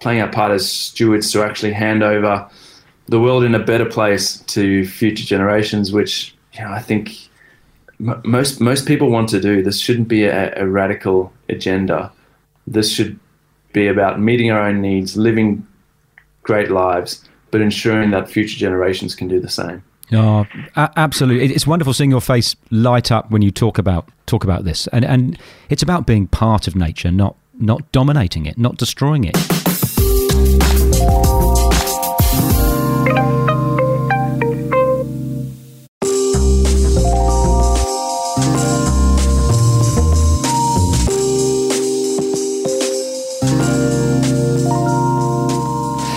playing 0.00 0.20
our 0.20 0.30
part 0.30 0.52
as 0.52 0.70
stewards 0.70 1.32
to 1.32 1.42
actually 1.42 1.72
hand 1.72 2.02
over 2.02 2.48
the 3.06 3.20
world 3.20 3.44
in 3.44 3.54
a 3.54 3.58
better 3.58 3.84
place 3.84 4.38
to 4.38 4.86
future 4.86 5.24
generations, 5.24 5.92
which 5.92 6.34
you 6.54 6.64
know, 6.64 6.70
I 6.70 6.80
think 6.80 7.28
m- 8.00 8.22
most 8.24 8.60
most 8.60 8.86
people 8.86 9.10
want 9.10 9.28
to 9.30 9.40
do. 9.40 9.62
This 9.62 9.78
shouldn't 9.78 10.08
be 10.08 10.24
a, 10.24 10.54
a 10.56 10.66
radical 10.66 11.32
agenda. 11.48 12.12
This 12.66 12.90
should 12.90 13.18
be 13.72 13.86
about 13.88 14.20
meeting 14.20 14.50
our 14.50 14.60
own 14.60 14.80
needs, 14.80 15.16
living 15.16 15.66
great 16.42 16.70
lives, 16.70 17.28
but 17.50 17.60
ensuring 17.60 18.10
that 18.12 18.30
future 18.30 18.56
generations 18.56 19.14
can 19.14 19.28
do 19.28 19.40
the 19.40 19.48
same. 19.50 19.82
Oh, 20.12 20.46
absolutely! 20.76 21.54
It's 21.54 21.66
wonderful 21.66 21.92
seeing 21.92 22.10
your 22.10 22.20
face 22.20 22.56
light 22.70 23.10
up 23.10 23.30
when 23.30 23.42
you 23.42 23.50
talk 23.50 23.78
about 23.78 24.08
talk 24.26 24.44
about 24.44 24.64
this, 24.64 24.86
and 24.88 25.04
and 25.04 25.38
it's 25.70 25.82
about 25.82 26.06
being 26.06 26.26
part 26.26 26.68
of 26.68 26.76
nature, 26.76 27.10
not 27.10 27.36
not 27.58 27.90
dominating 27.92 28.46
it, 28.46 28.58
not 28.58 28.76
destroying 28.76 29.24
it. 29.24 29.36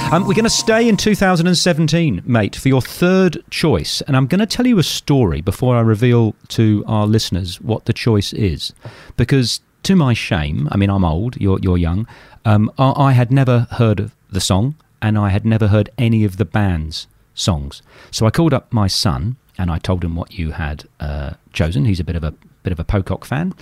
Um, 0.09 0.25
we're 0.25 0.35
going 0.35 0.45
to 0.45 0.49
stay 0.49 0.87
in 0.87 0.95
2017, 0.95 2.21
mate, 2.25 2.55
for 2.55 2.69
your 2.69 2.81
third 2.81 3.43
choice. 3.49 3.99
And 4.01 4.15
I'm 4.15 4.25
going 4.25 4.39
to 4.39 4.45
tell 4.45 4.65
you 4.65 4.79
a 4.79 4.83
story 4.83 5.41
before 5.41 5.75
I 5.75 5.81
reveal 5.81 6.33
to 6.49 6.85
our 6.87 7.05
listeners 7.05 7.59
what 7.59 7.85
the 7.85 7.93
choice 7.93 8.31
is. 8.31 8.71
Because 9.17 9.59
to 9.83 9.97
my 9.97 10.13
shame, 10.13 10.69
I 10.71 10.77
mean, 10.77 10.89
I'm 10.89 11.03
old, 11.03 11.35
you're, 11.41 11.59
you're 11.59 11.77
young, 11.77 12.07
um, 12.45 12.71
I, 12.77 12.93
I 12.95 13.11
had 13.11 13.31
never 13.31 13.67
heard 13.71 13.99
of 13.99 14.15
the 14.31 14.39
song 14.39 14.75
and 15.01 15.17
I 15.17 15.27
had 15.27 15.45
never 15.45 15.67
heard 15.67 15.89
any 15.97 16.23
of 16.23 16.37
the 16.37 16.45
band's 16.45 17.07
songs. 17.35 17.81
So 18.09 18.25
I 18.25 18.29
called 18.29 18.53
up 18.53 18.71
my 18.71 18.87
son 18.87 19.35
and 19.57 19.69
I 19.69 19.77
told 19.77 20.05
him 20.05 20.15
what 20.15 20.33
you 20.39 20.51
had 20.51 20.85
uh, 21.01 21.33
chosen. 21.51 21.83
He's 21.83 21.99
a 21.99 22.05
bit 22.05 22.15
of 22.15 22.23
a 22.23 22.33
bit 22.63 22.71
of 22.71 22.79
a 22.79 22.83
Pocock 22.85 23.25
fan, 23.25 23.53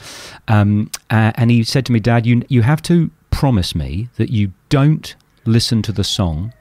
um, 0.47 0.91
uh, 1.10 1.31
and 1.36 1.51
he 1.51 1.63
said 1.63 1.86
to 1.86 1.91
me, 1.91 1.99
"Dad, 1.99 2.25
you 2.25 2.43
you 2.49 2.63
have 2.63 2.81
to 2.84 3.12
promise 3.29 3.75
me 3.75 4.10
that 4.17 4.29
you 4.29 4.51
don't 4.69 5.15
listen 5.45 5.81
to 5.84 5.91
the 5.91 6.03
song, 6.03 6.53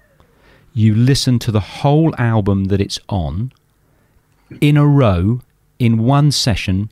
you 0.72 0.94
listen 0.94 1.38
to 1.40 1.52
the 1.52 1.60
whole 1.60 2.14
album 2.16 2.64
that 2.64 2.80
it's 2.80 2.98
on 3.08 3.52
in 4.60 4.76
a 4.76 4.86
row 4.86 5.40
in 5.78 6.04
one 6.04 6.30
session, 6.30 6.90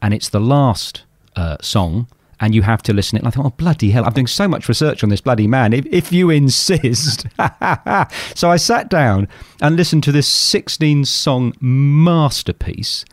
and 0.00 0.14
it's 0.14 0.28
the 0.28 0.40
last 0.40 1.04
uh, 1.36 1.56
song, 1.60 2.06
and 2.40 2.54
you 2.54 2.62
have 2.62 2.82
to 2.82 2.92
listen 2.92 3.18
it. 3.18 3.24
I 3.24 3.30
thought, 3.30 3.46
oh, 3.46 3.50
bloody 3.50 3.90
hell, 3.90 4.04
I'm 4.04 4.12
doing 4.12 4.26
so 4.26 4.48
much 4.48 4.68
research 4.68 5.02
on 5.02 5.08
this 5.08 5.20
bloody 5.20 5.46
man. 5.46 5.72
If, 5.72 5.86
if 5.86 6.12
you 6.12 6.30
insist. 6.30 7.26
so 8.34 8.50
I 8.50 8.56
sat 8.56 8.88
down 8.88 9.28
and 9.60 9.76
listened 9.76 10.02
to 10.04 10.12
this 10.12 10.28
16 10.28 11.04
song 11.04 11.54
masterpiece, 11.60 13.04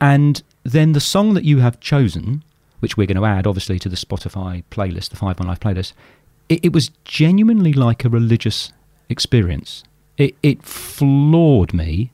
and 0.00 0.42
then 0.62 0.92
the 0.92 1.00
song 1.00 1.34
that 1.34 1.44
you 1.44 1.60
have 1.60 1.80
chosen 1.80 2.42
which 2.80 2.96
we're 2.96 3.06
going 3.06 3.16
to 3.16 3.24
add 3.24 3.46
obviously 3.46 3.78
to 3.80 3.88
the 3.88 3.96
Spotify 3.96 4.62
playlist, 4.70 5.10
the 5.10 5.16
Five 5.16 5.38
My 5.38 5.46
Life 5.46 5.60
playlist, 5.60 5.92
it, 6.48 6.64
it 6.66 6.72
was 6.72 6.90
genuinely 7.04 7.72
like 7.72 8.04
a 8.04 8.08
religious 8.08 8.72
experience. 9.08 9.84
It, 10.16 10.34
it 10.42 10.62
floored 10.62 11.74
me. 11.74 12.10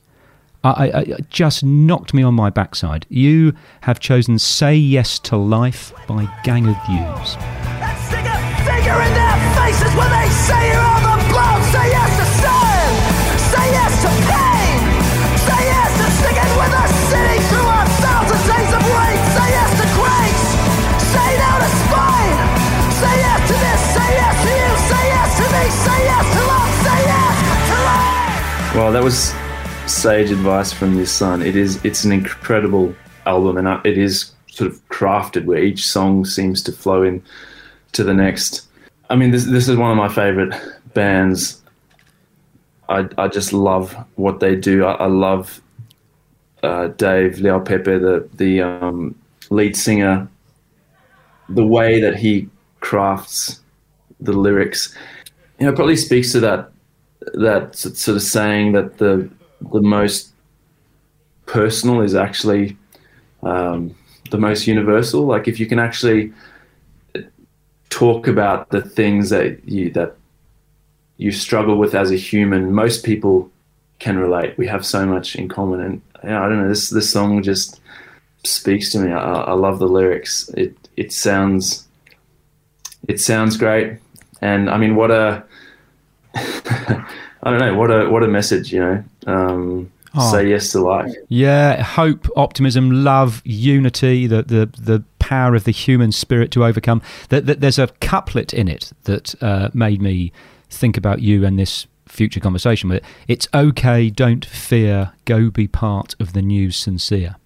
I, 0.65 0.93
I, 0.95 1.05
just 1.29 1.65
knocked 1.65 2.15
me 2.15 2.23
on 2.23 2.35
my 2.35 2.49
backside. 2.49 3.05
You 3.09 3.55
have 3.81 3.99
chosen 3.99 4.39
"Say 4.39 4.77
Yes 4.77 5.19
to 5.21 5.37
Life" 5.37 5.93
by 6.07 6.29
Gang 6.45 6.69
of 6.69 6.77
Youths. 6.89 7.37
That 28.93 29.03
was 29.03 29.33
sage 29.91 30.31
advice 30.31 30.71
from 30.71 30.95
your 30.99 31.07
son. 31.07 31.41
It 31.41 31.57
is. 31.57 31.83
It's 31.83 32.05
an 32.05 32.13
incredible 32.13 32.95
album, 33.25 33.57
and 33.57 33.87
it 33.87 33.97
is 33.97 34.33
sort 34.49 34.71
of 34.71 34.87
crafted 34.91 35.47
where 35.47 35.63
each 35.63 35.87
song 35.87 36.27
seems 36.27 36.63
to 36.65 36.73
flow 36.73 37.03
in 37.03 37.23
to 37.93 38.05
the 38.05 38.13
next. 38.13 38.69
I 39.09 39.17
mean, 39.17 39.31
this 39.31 39.47
this 39.47 39.67
is 39.67 39.79
one 39.79 39.91
of 39.91 39.97
my 39.97 40.09
favorite 40.09 40.55
bands. 40.93 41.63
I 42.91 43.09
I 43.17 43.29
just 43.29 43.55
love 43.55 43.97
what 44.17 44.41
they 44.41 44.57
do. 44.57 44.85
I, 44.85 44.93
I 44.93 45.07
love 45.07 45.63
uh, 46.63 46.89
Dave 46.89 47.37
Le'aupepe, 47.37 47.99
the 47.99 48.29
the 48.35 48.61
um, 48.61 49.15
lead 49.49 49.75
singer, 49.75 50.29
the 51.49 51.65
way 51.65 51.99
that 51.99 52.17
he 52.17 52.47
crafts 52.81 53.61
the 54.21 54.35
lyrics. 54.35 54.95
You 55.59 55.65
know, 55.65 55.73
it 55.73 55.77
probably 55.77 55.97
speaks 55.97 56.31
to 56.33 56.41
that 56.41 56.72
that 57.35 57.75
sort 57.75 58.17
of 58.17 58.23
saying 58.23 58.73
that 58.73 58.99
the 58.99 59.29
the 59.73 59.81
most 59.81 60.33
personal 61.47 62.01
is 62.01 62.15
actually 62.15 62.77
um, 63.43 63.95
the 64.31 64.39
most 64.39 64.67
universal. 64.67 65.25
Like 65.25 65.49
if 65.49 65.61
you 65.61 65.67
can 65.67 65.79
actually 65.79 66.33
talk 67.91 68.27
about 68.27 68.71
the 68.71 68.81
things 68.81 69.31
that 69.31 69.63
you 69.69 69.91
that 69.91 70.17
you 71.19 71.31
struggle 71.31 71.77
with 71.77 71.95
as 71.95 72.11
a 72.11 72.17
human, 72.17 72.73
most 72.73 73.05
people 73.05 73.51
can 73.99 74.19
relate. 74.19 74.57
We 74.59 74.67
have 74.67 74.85
so 74.85 75.07
much 75.07 75.37
in 75.37 75.49
common, 75.49 75.81
and 75.81 76.03
yeah, 76.25 76.45
I 76.45 76.49
don't 76.49 76.63
know. 76.63 76.69
This 76.69 76.91
this 76.91 77.11
song 77.11 77.43
just 77.43 77.81
speaks 78.45 78.91
to 78.93 78.99
me. 78.99 79.13
I, 79.13 79.43
I 79.43 79.53
love 79.53 79.79
the 79.79 79.87
lyrics. 79.87 80.49
It 80.51 80.77
it 80.97 81.13
sounds 81.13 81.87
it 83.09 83.21
sounds 83.21 83.57
great, 83.57 83.99
and 84.41 84.71
I 84.71 84.79
mean, 84.79 84.97
what 84.97 85.11
a 85.11 85.45
I 86.35 87.51
don't 87.51 87.59
know 87.59 87.75
what 87.75 87.91
a 87.91 88.09
what 88.09 88.23
a 88.23 88.29
message, 88.29 88.73
you 88.73 88.81
know. 88.81 89.05
Um, 89.27 89.93
oh. 90.15 90.33
Say 90.33 90.49
yes 90.49 90.73
to 90.73 90.81
life. 90.81 91.15
Yeah, 91.29 91.83
hope, 91.83 92.29
optimism, 92.37 93.05
love, 93.05 93.43
unity, 93.45 94.27
the 94.27 94.43
the 94.43 94.71
the 94.79 95.05
power 95.19 95.55
of 95.55 95.65
the 95.65 95.73
human 95.73 96.13
spirit 96.13 96.51
to 96.53 96.65
overcome. 96.65 97.03
That, 97.31 97.47
that 97.47 97.61
there's 97.61 97.79
a 97.79 97.89
couplet 98.01 98.53
in 98.53 98.69
it 98.69 98.93
that 99.05 99.35
uh, 99.43 99.71
made 99.73 100.03
me 100.03 100.33
think 100.69 100.97
about 100.97 101.23
you 101.23 101.45
and 101.45 101.59
this 101.59 101.87
future 102.07 102.41
conversation 102.41 102.89
with 102.89 102.99
it. 102.99 103.05
It's 103.29 103.49
okay, 103.55 104.11
don't 104.11 104.45
fear, 104.45 105.13
go 105.25 105.51
be 105.51 105.67
part 105.67 106.15
of 106.21 106.33
the 106.33 106.43
news 106.43 106.77
sincere. 106.77 107.37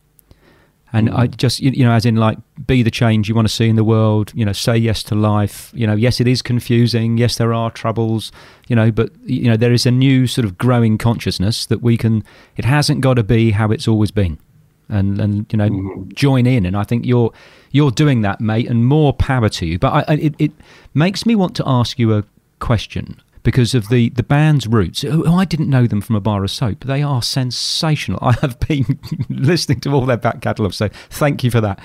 And 0.92 1.10
I 1.10 1.26
mm. 1.26 1.36
just, 1.36 1.60
you 1.60 1.84
know, 1.84 1.92
as 1.92 2.06
in 2.06 2.16
like, 2.16 2.38
be 2.66 2.82
the 2.82 2.90
change 2.90 3.28
you 3.28 3.34
want 3.34 3.48
to 3.48 3.52
see 3.52 3.68
in 3.68 3.76
the 3.76 3.84
world, 3.84 4.32
you 4.34 4.44
know, 4.44 4.52
say 4.52 4.76
yes 4.76 5.02
to 5.04 5.14
life. 5.14 5.70
You 5.74 5.86
know, 5.86 5.94
yes, 5.94 6.20
it 6.20 6.28
is 6.28 6.42
confusing. 6.42 7.18
Yes, 7.18 7.36
there 7.36 7.52
are 7.52 7.70
troubles, 7.70 8.30
you 8.68 8.76
know, 8.76 8.90
but, 8.92 9.10
you 9.24 9.50
know, 9.50 9.56
there 9.56 9.72
is 9.72 9.84
a 9.84 9.90
new 9.90 10.26
sort 10.26 10.44
of 10.44 10.56
growing 10.56 10.96
consciousness 10.96 11.66
that 11.66 11.82
we 11.82 11.96
can, 11.96 12.24
it 12.56 12.64
hasn't 12.64 13.00
got 13.00 13.14
to 13.14 13.24
be 13.24 13.50
how 13.50 13.70
it's 13.72 13.88
always 13.88 14.10
been. 14.10 14.38
And, 14.88 15.20
and 15.20 15.52
you 15.52 15.56
know, 15.56 15.68
mm. 15.68 16.14
join 16.14 16.46
in. 16.46 16.64
And 16.64 16.76
I 16.76 16.84
think 16.84 17.04
you're, 17.04 17.32
you're 17.72 17.90
doing 17.90 18.22
that, 18.22 18.40
mate, 18.40 18.68
and 18.70 18.86
more 18.86 19.12
power 19.12 19.48
to 19.48 19.66
you. 19.66 19.80
But 19.80 20.08
I, 20.08 20.14
it, 20.14 20.34
it 20.38 20.52
makes 20.94 21.26
me 21.26 21.34
want 21.34 21.56
to 21.56 21.64
ask 21.66 21.98
you 21.98 22.14
a 22.14 22.24
question 22.60 23.20
because 23.46 23.76
of 23.76 23.90
the, 23.90 24.08
the 24.08 24.24
band's 24.24 24.66
roots. 24.66 25.04
Oh, 25.04 25.22
oh, 25.24 25.36
I 25.36 25.44
didn't 25.44 25.70
know 25.70 25.86
them 25.86 26.00
from 26.00 26.16
a 26.16 26.20
bar 26.20 26.42
of 26.42 26.50
soap. 26.50 26.80
They 26.80 27.00
are 27.00 27.22
sensational. 27.22 28.18
I 28.22 28.32
have 28.40 28.58
been 28.58 28.98
listening 29.28 29.78
to 29.82 29.90
all 29.90 30.04
their 30.04 30.16
back 30.16 30.40
catalogue, 30.40 30.74
so 30.74 30.88
thank 31.10 31.44
you 31.44 31.52
for 31.52 31.60
that. 31.60 31.78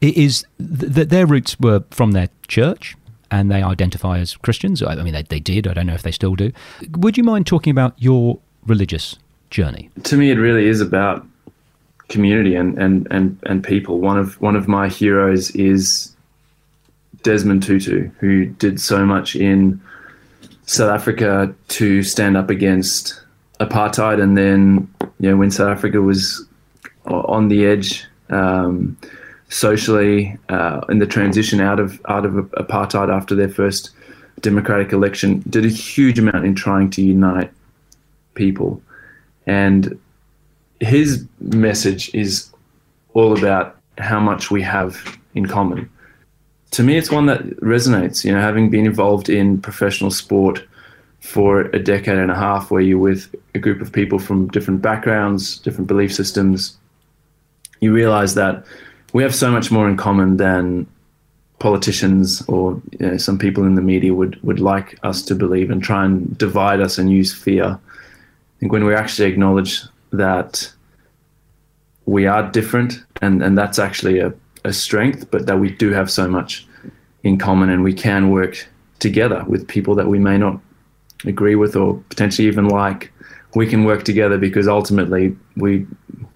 It 0.00 0.16
is 0.16 0.46
that 0.60 1.10
their 1.10 1.26
roots 1.26 1.58
were 1.58 1.82
from 1.90 2.12
their 2.12 2.28
church, 2.46 2.96
and 3.32 3.50
they 3.50 3.64
identify 3.64 4.20
as 4.20 4.36
Christians. 4.36 4.80
I 4.80 4.94
mean, 5.02 5.12
they, 5.12 5.24
they 5.24 5.40
did. 5.40 5.66
I 5.66 5.74
don't 5.74 5.88
know 5.88 5.94
if 5.94 6.02
they 6.02 6.12
still 6.12 6.36
do. 6.36 6.52
Would 6.98 7.18
you 7.18 7.24
mind 7.24 7.48
talking 7.48 7.72
about 7.72 8.00
your 8.00 8.38
religious 8.64 9.16
journey? 9.50 9.90
To 10.04 10.16
me, 10.16 10.30
it 10.30 10.36
really 10.36 10.68
is 10.68 10.80
about 10.80 11.26
community 12.06 12.54
and, 12.54 12.78
and, 12.78 13.08
and, 13.10 13.36
and 13.44 13.64
people. 13.64 13.98
One 13.98 14.18
of 14.18 14.40
one 14.40 14.54
of 14.54 14.68
my 14.68 14.86
heroes 14.86 15.50
is 15.50 16.14
Desmond 17.24 17.64
Tutu, 17.64 18.08
who 18.20 18.46
did 18.46 18.80
so 18.80 19.04
much 19.04 19.34
in 19.34 19.80
South 20.68 20.90
Africa 20.90 21.54
to 21.68 22.02
stand 22.02 22.36
up 22.36 22.50
against 22.50 23.18
apartheid, 23.58 24.22
and 24.22 24.36
then 24.36 24.86
you 25.18 25.30
know 25.30 25.36
when 25.36 25.50
South 25.50 25.70
Africa 25.70 26.02
was 26.02 26.46
on 27.06 27.48
the 27.48 27.64
edge 27.64 28.04
um, 28.28 28.94
socially 29.48 30.36
uh, 30.50 30.82
in 30.90 30.98
the 30.98 31.06
transition 31.06 31.58
out 31.62 31.80
of 31.80 31.98
out 32.06 32.26
of 32.26 32.32
apartheid 32.32 33.10
after 33.10 33.34
their 33.34 33.48
first 33.48 33.92
democratic 34.42 34.92
election, 34.92 35.42
did 35.48 35.64
a 35.64 35.70
huge 35.70 36.18
amount 36.18 36.44
in 36.44 36.54
trying 36.54 36.90
to 36.90 37.02
unite 37.02 37.50
people, 38.34 38.82
and 39.46 39.98
his 40.80 41.24
message 41.40 42.14
is 42.14 42.52
all 43.14 43.36
about 43.36 43.80
how 43.96 44.20
much 44.20 44.50
we 44.50 44.60
have 44.60 45.18
in 45.34 45.46
common 45.46 45.88
to 46.72 46.82
me, 46.82 46.96
it's 46.96 47.10
one 47.10 47.26
that 47.26 47.42
resonates. 47.60 48.24
You 48.24 48.32
know, 48.32 48.40
having 48.40 48.70
been 48.70 48.86
involved 48.86 49.28
in 49.28 49.60
professional 49.60 50.10
sport 50.10 50.64
for 51.20 51.62
a 51.62 51.78
decade 51.78 52.18
and 52.18 52.30
a 52.30 52.34
half, 52.34 52.70
where 52.70 52.80
you're 52.80 52.98
with 52.98 53.34
a 53.54 53.58
group 53.58 53.80
of 53.80 53.92
people 53.92 54.18
from 54.18 54.48
different 54.48 54.82
backgrounds, 54.82 55.58
different 55.58 55.88
belief 55.88 56.14
systems, 56.14 56.76
you 57.80 57.92
realize 57.92 58.34
that 58.34 58.64
we 59.12 59.22
have 59.22 59.34
so 59.34 59.50
much 59.50 59.70
more 59.70 59.88
in 59.88 59.96
common 59.96 60.36
than 60.36 60.86
politicians 61.58 62.42
or 62.48 62.80
you 63.00 63.06
know, 63.06 63.16
some 63.16 63.38
people 63.38 63.64
in 63.64 63.74
the 63.74 63.82
media 63.82 64.14
would, 64.14 64.40
would 64.42 64.60
like 64.60 64.98
us 65.02 65.22
to 65.22 65.34
believe 65.34 65.70
and 65.70 65.82
try 65.82 66.04
and 66.04 66.36
divide 66.38 66.80
us 66.80 66.98
and 66.98 67.10
use 67.10 67.34
fear. 67.34 67.64
I 67.64 68.60
think 68.60 68.72
when 68.72 68.84
we 68.84 68.94
actually 68.94 69.28
acknowledge 69.28 69.82
that 70.12 70.72
we 72.06 72.26
are 72.26 72.48
different 72.50 73.02
and, 73.22 73.42
and 73.42 73.58
that's 73.58 73.78
actually 73.78 74.20
a 74.20 74.32
a 74.64 74.72
strength, 74.72 75.30
but 75.30 75.46
that 75.46 75.58
we 75.58 75.70
do 75.70 75.90
have 75.92 76.10
so 76.10 76.28
much 76.28 76.66
in 77.22 77.38
common 77.38 77.68
and 77.68 77.82
we 77.82 77.92
can 77.92 78.30
work 78.30 78.66
together 78.98 79.44
with 79.46 79.66
people 79.68 79.94
that 79.94 80.08
we 80.08 80.18
may 80.18 80.38
not 80.38 80.60
agree 81.24 81.54
with 81.54 81.76
or 81.76 82.02
potentially 82.08 82.48
even 82.48 82.68
like. 82.68 83.12
We 83.54 83.66
can 83.66 83.84
work 83.84 84.04
together 84.04 84.38
because 84.38 84.68
ultimately 84.68 85.36
we 85.56 85.86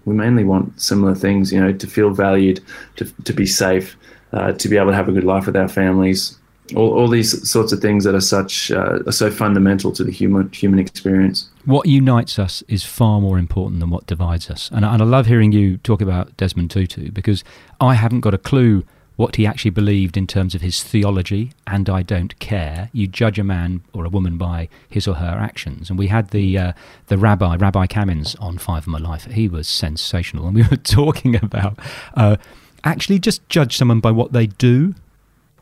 we 0.05 0.13
mainly 0.13 0.43
want 0.43 0.81
similar 0.81 1.15
things, 1.15 1.53
you 1.53 1.61
know, 1.61 1.71
to 1.71 1.87
feel 1.87 2.09
valued, 2.09 2.59
to, 2.97 3.05
to 3.23 3.33
be 3.33 3.45
safe, 3.45 3.95
uh, 4.33 4.51
to 4.53 4.67
be 4.67 4.75
able 4.75 4.91
to 4.91 4.95
have 4.95 5.07
a 5.07 5.13
good 5.13 5.23
life 5.23 5.45
with 5.45 5.55
our 5.55 5.69
families, 5.69 6.37
all, 6.75 6.93
all 6.93 7.07
these 7.07 7.49
sorts 7.49 7.71
of 7.71 7.79
things 7.79 8.03
that 8.03 8.15
are 8.15 8.21
such 8.21 8.71
uh, 8.71 8.99
are 9.05 9.11
so 9.11 9.29
fundamental 9.29 9.91
to 9.91 10.03
the 10.03 10.11
human 10.11 10.49
human 10.51 10.79
experience. 10.79 11.49
What 11.65 11.87
unites 11.87 12.37
us 12.37 12.61
is 12.67 12.83
far 12.83 13.21
more 13.21 13.39
important 13.39 13.79
than 13.79 13.89
what 13.89 14.05
divides 14.05 14.49
us. 14.49 14.69
And, 14.71 14.83
and 14.83 15.01
I 15.01 15.05
love 15.05 15.27
hearing 15.27 15.51
you 15.51 15.77
talk 15.77 16.01
about 16.01 16.35
Desmond 16.35 16.71
Tutu 16.71 17.09
because 17.11 17.43
I 17.79 17.93
haven't 17.93 18.21
got 18.21 18.33
a 18.33 18.37
clue 18.37 18.83
what 19.15 19.35
he 19.35 19.45
actually 19.45 19.71
believed 19.71 20.17
in 20.17 20.25
terms 20.25 20.55
of 20.55 20.61
his 20.61 20.83
theology, 20.83 21.51
and 21.67 21.87
I 21.89 22.01
don't 22.01 22.37
care. 22.39 22.89
You 22.93 23.07
judge 23.07 23.37
a 23.37 23.43
man 23.43 23.81
or 23.93 24.05
a 24.05 24.09
woman 24.09 24.37
by 24.37 24.69
his 24.89 25.07
or 25.07 25.15
her 25.15 25.37
actions. 25.39 25.89
And 25.89 25.99
we 25.99 26.07
had 26.07 26.29
the 26.31 26.57
uh, 26.57 26.73
the 27.07 27.17
rabbi, 27.17 27.55
Rabbi 27.55 27.85
Kamins, 27.87 28.35
on 28.41 28.57
Five 28.57 28.83
of 28.83 28.87
My 28.87 28.97
Life. 28.97 29.25
He 29.25 29.47
was 29.47 29.67
sensational, 29.67 30.47
and 30.47 30.55
we 30.55 30.63
were 30.63 30.77
talking 30.83 31.35
about 31.35 31.77
uh, 32.15 32.37
actually 32.83 33.19
just 33.19 33.47
judge 33.49 33.77
someone 33.77 33.99
by 33.99 34.11
what 34.11 34.33
they 34.33 34.47
do 34.47 34.95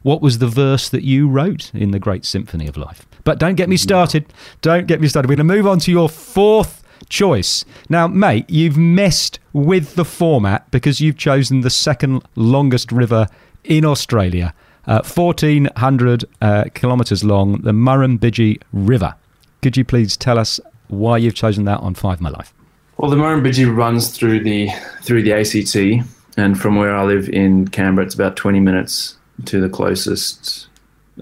what 0.04 0.22
was 0.22 0.40
the 0.40 0.48
verse 0.48 0.90
that 0.90 1.04
you 1.04 1.28
wrote 1.28 1.74
in 1.74 1.92
the 1.92 2.00
Great 2.00 2.26
Symphony 2.26 2.68
of 2.68 2.78
Life? 2.78 3.06
But 3.24 3.40
don't 3.40 3.56
get 3.56 3.70
me 3.70 3.78
started. 3.78 4.26
Don't 4.62 4.88
get 4.88 5.00
me 5.00 5.08
started. 5.08 5.30
We're 5.30 5.36
going 5.36 5.48
to 5.48 5.56
move 5.56 5.68
on 5.68 5.80
to 5.80 5.92
your 5.92 6.10
fourth 6.10 6.84
choice. 7.10 7.66
Now, 7.90 8.08
mate, 8.08 8.50
you've 8.50 8.78
messed 8.78 9.40
with 9.54 9.96
the 9.96 10.06
format 10.06 10.70
because 10.72 11.02
you've 11.02 11.18
chosen 11.18 11.62
the 11.62 11.70
second 11.70 12.24
longest 12.36 12.92
river 12.92 13.28
in 13.64 13.86
Australia, 13.86 14.54
uh, 14.88 15.02
1,400 15.04 16.26
uh, 16.42 16.66
kilometres 16.74 17.24
long, 17.24 17.62
the 17.62 17.72
Murrumbidgee 17.72 18.62
River. 18.74 19.16
Could 19.62 19.78
you 19.78 19.86
please 19.86 20.18
tell 20.18 20.40
us 20.40 20.60
why 20.88 21.18
you've 21.18 21.36
chosen 21.36 21.66
that 21.66 21.80
on 21.82 21.94
Five 21.94 22.22
My 22.22 22.30
Life? 22.30 22.54
Well, 22.98 23.12
the 23.12 23.18
Murrumbidgee 23.18 23.76
runs 23.76 24.16
through 24.16 24.44
the 24.44 24.70
through 25.02 25.24
the 25.24 25.34
ACT, 25.34 26.08
and 26.38 26.60
from 26.60 26.76
where 26.76 26.96
I 26.96 27.04
live 27.04 27.30
in 27.30 27.68
Canberra, 27.68 28.06
it's 28.06 28.16
about 28.16 28.36
20 28.36 28.60
minutes 28.60 29.16
to 29.46 29.62
the 29.62 29.70
closest 29.70 30.68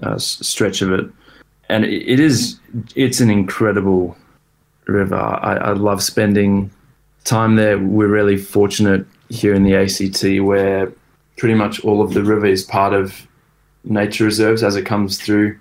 uh, 0.02 0.18
stretch 0.18 0.82
of 0.82 0.92
it. 0.92 1.06
And 1.68 1.84
it 1.84 2.18
is, 2.18 2.58
it's 2.96 3.20
an 3.20 3.30
incredible 3.30 4.16
river. 4.86 5.16
I, 5.16 5.56
I 5.56 5.72
love 5.72 6.02
spending 6.02 6.70
time 7.24 7.56
there. 7.56 7.78
We're 7.78 8.08
really 8.08 8.36
fortunate 8.36 9.06
here 9.28 9.54
in 9.54 9.62
the 9.62 9.76
ACT 9.76 10.44
where 10.44 10.92
pretty 11.36 11.54
much 11.54 11.80
all 11.84 12.02
of 12.02 12.12
the 12.12 12.24
river 12.24 12.46
is 12.46 12.64
part 12.64 12.92
of 12.92 13.26
nature 13.84 14.24
reserves 14.24 14.62
as 14.62 14.76
it 14.76 14.84
comes 14.84 15.18
through 15.18 15.58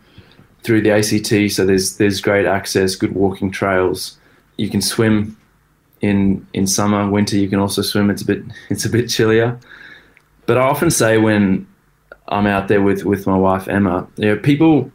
through 0.63 0.81
the 0.81 0.91
ACT. 0.91 1.51
So 1.53 1.65
there's 1.65 1.97
there's 1.97 2.21
great 2.21 2.45
access, 2.45 2.95
good 2.95 3.13
walking 3.13 3.51
trails. 3.51 4.17
You 4.57 4.69
can 4.69 4.81
swim 4.81 5.37
in 6.01 6.45
in 6.53 6.67
summer, 6.67 7.09
winter. 7.09 7.37
You 7.37 7.49
can 7.49 7.59
also 7.59 7.81
swim. 7.81 8.09
It's 8.09 8.21
a 8.21 8.25
bit 8.25 8.43
it's 8.69 8.85
a 8.85 8.89
bit 8.89 9.09
chillier. 9.09 9.59
But 10.45 10.57
I 10.57 10.61
often 10.61 10.89
say 10.89 11.17
when 11.17 11.67
I'm 12.29 12.47
out 12.47 12.67
there 12.67 12.81
with 12.81 13.03
with 13.03 13.27
my 13.27 13.37
wife 13.37 13.67
Emma, 13.67 14.07
you 14.17 14.27
know, 14.27 14.37
people 14.37 14.91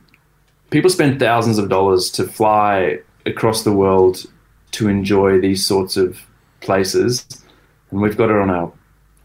people 0.70 0.90
spend 0.90 1.18
thousands 1.18 1.58
of 1.58 1.68
dollars 1.68 2.10
to 2.12 2.24
fly 2.24 3.00
across 3.26 3.62
the 3.64 3.72
world 3.72 4.24
to 4.72 4.88
enjoy 4.88 5.40
these 5.40 5.64
sorts 5.64 5.96
of 5.96 6.18
places, 6.60 7.26
and 7.90 8.00
we've 8.00 8.16
got 8.16 8.30
it 8.30 8.36
on 8.36 8.50
our 8.50 8.72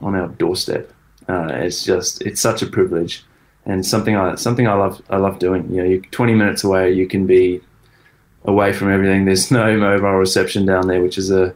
on 0.01 0.15
our 0.15 0.27
doorstep. 0.27 0.91
Uh, 1.27 1.47
it's 1.53 1.83
just 1.83 2.21
it's 2.23 2.41
such 2.41 2.61
a 2.61 2.67
privilege 2.67 3.23
and 3.65 3.85
something 3.85 4.15
I 4.15 4.35
something 4.35 4.67
I 4.67 4.73
love 4.73 5.01
I 5.09 5.17
love 5.17 5.39
doing. 5.39 5.69
You 5.69 5.77
know, 5.77 5.89
you're 5.89 6.01
20 6.01 6.33
minutes 6.33 6.63
away, 6.63 6.91
you 6.91 7.07
can 7.07 7.25
be 7.25 7.61
away 8.45 8.73
from 8.73 8.91
everything. 8.91 9.25
There's 9.25 9.51
no 9.61 9.77
mobile 9.77 10.13
reception 10.13 10.65
down 10.65 10.87
there, 10.87 11.01
which 11.01 11.17
is 11.17 11.31
a 11.31 11.53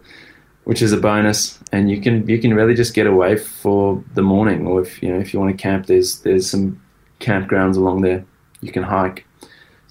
which 0.65 0.82
is 0.82 0.93
a 0.93 0.97
bonus, 0.97 1.60
and 1.71 1.89
you 1.89 2.02
can 2.02 2.28
you 2.28 2.39
can 2.39 2.54
really 2.54 2.73
just 2.73 2.93
get 2.93 3.08
away 3.08 3.38
for 3.38 4.04
the 4.13 4.21
morning, 4.21 4.67
or 4.67 4.82
if 4.82 5.02
you 5.04 5.10
know 5.10 5.19
if 5.19 5.34
you 5.34 5.39
want 5.39 5.56
to 5.56 5.62
camp, 5.62 5.88
there's 5.88 6.19
there's 6.19 6.49
some 6.49 6.82
campgrounds 7.19 7.76
along 7.78 8.02
there 8.02 8.26
you 8.63 8.71
can 8.71 8.84
hike. 8.84 9.26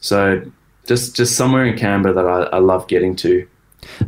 So 0.01 0.43
just 0.87 1.15
just 1.15 1.37
somewhere 1.37 1.65
in 1.65 1.77
Canberra 1.77 2.15
that 2.15 2.27
I, 2.27 2.57
I 2.57 2.59
love 2.59 2.89
getting 2.89 3.15
to. 3.17 3.47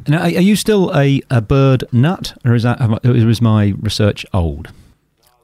Now, 0.06 0.22
are 0.22 0.28
you 0.28 0.54
still 0.54 0.96
a, 0.96 1.20
a 1.30 1.40
bird 1.40 1.84
nut, 1.92 2.36
or 2.44 2.54
is 2.54 2.62
that 2.62 3.00
is 3.04 3.42
my 3.42 3.74
research 3.80 4.24
old? 4.32 4.70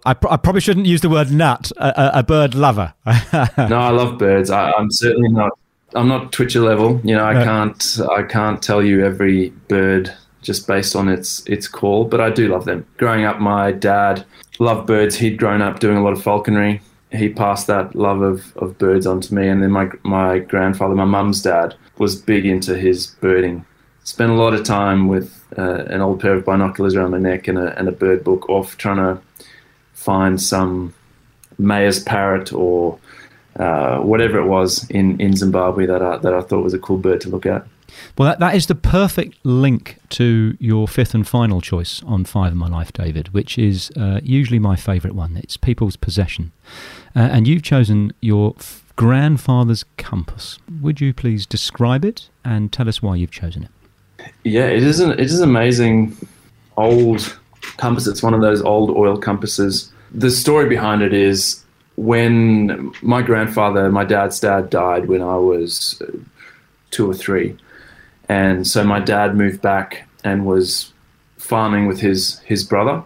I, 0.07 0.15
pr- 0.15 0.29
I, 0.29 0.37
probably 0.39 0.63
shouldn't 0.63 0.87
use 0.87 1.03
the 1.03 1.11
word 1.11 1.31
nut. 1.31 1.71
A, 1.77 2.21
a, 2.21 2.23
bird 2.23 2.55
lover. 2.55 2.95
no, 3.07 3.13
I 3.77 3.91
love 3.91 4.19
birds. 4.19 4.49
I, 4.49 4.71
am 4.79 4.91
certainly 4.91 5.29
not. 5.29 5.51
I'm 5.95 6.09
not 6.09 6.33
Twitcher 6.33 6.61
level. 6.61 7.01
You 7.05 7.17
know, 7.17 7.25
I 7.25 7.45
can't. 7.45 7.99
I 8.11 8.23
can't 8.23 8.63
tell 8.63 8.83
you 8.83 9.05
every 9.05 9.51
bird 9.69 10.15
just 10.43 10.67
based 10.67 10.97
on 10.97 11.09
its 11.09 11.47
its 11.47 11.69
call, 11.69 12.05
but 12.05 12.21
I 12.21 12.31
do 12.31 12.49
love 12.49 12.65
them. 12.65 12.87
Growing 12.97 13.25
up, 13.25 13.41
my 13.41 13.73
dad 13.73 14.25
loved 14.59 14.87
birds. 14.87 15.17
He'd 15.17 15.39
grown 15.39 15.63
up 15.63 15.81
doing 15.81 15.97
a 15.97 16.03
lot 16.03 16.13
of 16.13 16.23
falconry. 16.23 16.81
He 17.13 17.29
passed 17.29 17.67
that 17.67 17.95
love 17.95 18.23
of, 18.23 18.57
of 18.57 18.79
birds 18.79 19.07
on 19.07 19.21
to 19.23 19.35
me, 19.35 19.49
and 19.49 19.63
then 19.63 19.71
my 19.71 19.91
my 20.03 20.39
grandfather, 20.39 20.95
my 20.95 21.05
mum's 21.05 21.43
dad, 21.43 21.75
was 21.99 22.17
big 22.17 22.47
into 22.47 22.77
his 22.77 23.07
birding. 23.07 23.65
Spent 24.05 24.31
a 24.31 24.35
lot 24.35 24.55
of 24.55 24.65
time 24.65 25.09
with 25.09 25.45
uh, 25.59 25.85
an 25.87 26.01
old 26.01 26.21
pair 26.21 26.35
of 26.35 26.45
binoculars 26.45 26.95
around 26.95 27.11
my 27.11 27.19
neck 27.19 27.49
and 27.49 27.59
a 27.59 27.79
and 27.79 27.89
a 27.89 27.93
bird 27.93 28.25
book, 28.25 28.49
off 28.49 28.77
trying 28.77 28.97
to 28.97 29.21
find 29.93 30.41
some 30.41 30.95
Meyer's 31.59 32.03
parrot 32.03 32.53
or 32.53 32.99
uh, 33.57 33.99
whatever 33.99 34.39
it 34.39 34.47
was 34.47 34.89
in, 34.91 35.21
in 35.21 35.37
Zimbabwe 35.37 35.87
that 35.87 36.03
I, 36.03 36.17
that 36.19 36.33
I 36.33 36.41
thought 36.41 36.65
was 36.65 36.75
a 36.75 36.79
cool 36.79 36.97
bird 36.97 37.21
to 37.23 37.29
look 37.29 37.47
at. 37.47 37.67
Well, 38.17 38.29
that, 38.29 38.41
that 38.41 38.55
is 38.55 38.67
the 38.67 38.75
perfect 38.75 39.37
link 39.45 39.99
to 40.11 40.57
your 40.61 40.89
fifth 40.89 41.15
and 41.15 41.27
final 41.27 41.61
choice 41.61 42.03
on 42.05 42.25
Five 42.25 42.53
in 42.53 42.59
My 42.59 42.69
Life, 42.69 42.93
David, 42.93 43.33
which 43.35 43.59
is 43.59 43.91
uh, 43.97 44.21
usually 44.23 44.59
my 44.59 44.77
favourite 44.77 45.15
one. 45.15 45.37
It's 45.37 45.57
people's 45.57 45.97
possession. 45.97 46.53
Uh, 47.15 47.21
and 47.21 47.49
you've 47.49 47.63
chosen 47.63 48.13
your 48.21 48.55
f- 48.59 48.85
grandfather's 48.97 49.85
compass. 49.97 50.59
Would 50.81 51.01
you 51.01 51.15
please 51.15 51.47
describe 51.47 52.05
it 52.05 52.29
and 52.45 52.73
tell 52.73 52.89
us 52.89 53.03
why 53.03 53.17
you've 53.17 53.31
chosen 53.31 53.65
it? 53.65 53.71
Yeah, 54.45 54.67
it 54.67 54.83
is 54.83 55.01
an, 55.01 55.13
it 55.13 55.21
is 55.21 55.41
amazing 55.41 56.17
old 56.77 57.39
compass. 57.77 58.07
It's 58.07 58.23
one 58.23 58.35
of 58.35 58.41
those 58.41 58.63
old 58.63 58.91
oil 58.91 59.17
compasses. 59.17 59.93
The 60.13 60.31
story 60.31 60.69
behind 60.69 61.03
it 61.03 61.13
is 61.13 61.65
when 61.97 62.93
my 63.03 63.23
grandfather, 63.23 63.91
my 63.91 64.05
dad's 64.05 64.41
dad, 64.41 64.71
died 64.71 65.09
when 65.09 65.23
I 65.23 65.37
was 65.37 66.01
uh, 66.03 66.17
two 66.91 67.11
or 67.11 67.15
three, 67.15 67.57
and 68.31 68.65
so 68.65 68.85
my 68.85 69.01
dad 69.01 69.35
moved 69.35 69.61
back 69.61 70.09
and 70.23 70.47
was 70.47 70.93
farming 71.37 71.89
with 71.89 71.99
his 71.99 72.39
his 72.41 72.63
brother, 72.63 73.03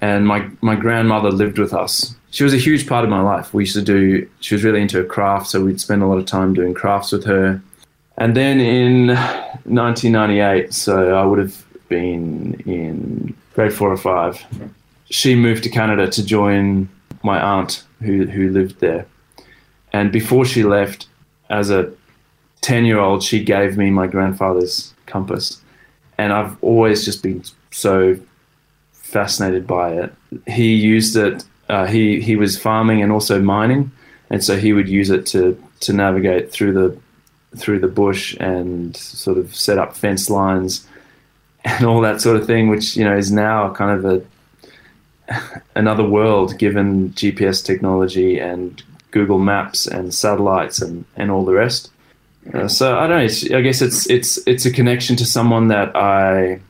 and 0.00 0.26
my 0.26 0.48
my 0.62 0.74
grandmother 0.74 1.30
lived 1.30 1.58
with 1.58 1.74
us. 1.74 2.16
She 2.30 2.44
was 2.44 2.54
a 2.54 2.62
huge 2.68 2.88
part 2.88 3.04
of 3.04 3.10
my 3.10 3.20
life. 3.20 3.52
We 3.52 3.64
used 3.64 3.74
to 3.74 3.82
do. 3.82 4.26
She 4.40 4.54
was 4.54 4.64
really 4.64 4.80
into 4.80 4.96
her 4.96 5.04
craft, 5.04 5.48
so 5.48 5.62
we'd 5.62 5.82
spend 5.82 6.02
a 6.02 6.06
lot 6.06 6.16
of 6.16 6.24
time 6.24 6.54
doing 6.54 6.72
crafts 6.72 7.12
with 7.12 7.26
her. 7.26 7.60
And 8.16 8.34
then 8.34 8.58
in 8.58 9.08
1998, 9.08 10.72
so 10.72 11.14
I 11.14 11.26
would 11.26 11.38
have 11.38 11.62
been 11.90 12.54
in 12.64 13.36
grade 13.52 13.74
four 13.74 13.92
or 13.92 13.98
five. 13.98 14.42
She 15.10 15.34
moved 15.34 15.62
to 15.64 15.68
Canada 15.68 16.08
to 16.08 16.24
join 16.24 16.88
my 17.22 17.38
aunt 17.38 17.84
who 18.00 18.24
who 18.26 18.48
lived 18.48 18.80
there. 18.80 19.04
And 19.92 20.10
before 20.10 20.46
she 20.46 20.62
left, 20.62 21.06
as 21.50 21.68
a 21.68 21.92
ten 22.64 22.86
year 22.86 22.98
old, 22.98 23.22
she 23.22 23.44
gave 23.44 23.76
me 23.76 23.90
my 23.90 24.06
grandfather's 24.06 24.94
compass. 25.04 25.60
And 26.16 26.32
I've 26.32 26.56
always 26.62 27.04
just 27.04 27.22
been 27.22 27.44
so 27.70 28.18
fascinated 28.92 29.66
by 29.66 29.92
it. 29.92 30.14
He 30.46 30.74
used 30.74 31.14
it. 31.14 31.44
Uh, 31.68 31.84
he 31.84 32.20
he 32.20 32.36
was 32.36 32.58
farming 32.58 33.02
and 33.02 33.12
also 33.12 33.40
mining, 33.40 33.92
and 34.30 34.42
so 34.42 34.56
he 34.56 34.72
would 34.72 34.88
use 34.88 35.10
it 35.10 35.26
to 35.26 35.62
to 35.80 35.92
navigate 35.92 36.50
through 36.50 36.72
the 36.72 36.98
through 37.58 37.80
the 37.80 37.88
bush 38.02 38.34
and 38.40 38.96
sort 38.96 39.36
of 39.36 39.54
set 39.54 39.78
up 39.78 39.94
fence 39.94 40.30
lines 40.30 40.86
and 41.64 41.84
all 41.84 42.00
that 42.00 42.20
sort 42.22 42.36
of 42.36 42.46
thing, 42.46 42.68
which 42.70 42.96
you 42.96 43.04
know 43.04 43.16
is 43.16 43.30
now 43.30 43.74
kind 43.74 43.92
of 43.98 44.04
a 44.04 45.52
another 45.76 46.04
world 46.04 46.58
given 46.58 47.10
GPS 47.10 47.62
technology 47.62 48.38
and 48.38 48.82
Google 49.10 49.38
Maps 49.38 49.86
and 49.86 50.14
satellites 50.14 50.80
and, 50.80 51.04
and 51.16 51.30
all 51.30 51.44
the 51.44 51.52
rest. 51.52 51.90
Uh, 52.52 52.68
so 52.68 52.98
I 52.98 53.06
don't 53.06 53.18
know. 53.50 53.56
I 53.56 53.62
guess 53.62 53.80
it's 53.80 54.08
it's 54.10 54.38
it's 54.46 54.66
a 54.66 54.70
connection 54.70 55.16
to 55.16 55.24
someone 55.24 55.68
that 55.68 55.96
I 55.96 56.60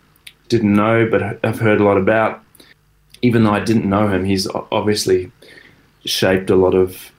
didn't 0.49 0.75
know, 0.75 1.09
but 1.11 1.45
I've 1.45 1.59
heard 1.59 1.81
a 1.81 1.85
lot 1.85 1.97
about. 1.97 2.43
Even 3.23 3.45
though 3.45 3.53
I 3.53 3.61
didn't 3.61 3.89
know 3.89 4.09
him, 4.09 4.25
he's 4.25 4.47
obviously 4.71 5.33
shaped 6.05 6.51
a 6.51 6.57
lot 6.57 6.75
of 6.75 7.11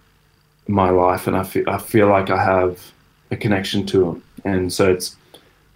my 0.68 0.89
life, 0.89 1.28
and 1.28 1.36
I 1.36 1.44
feel 1.44 1.70
I 1.70 1.78
feel 1.80 2.08
like 2.08 2.30
I 2.30 2.41
have 2.44 2.91
a 3.32 3.36
connection 3.36 3.86
to 3.88 4.10
him. 4.10 4.24
And 4.46 4.72
so 4.72 4.91
it's 4.91 5.15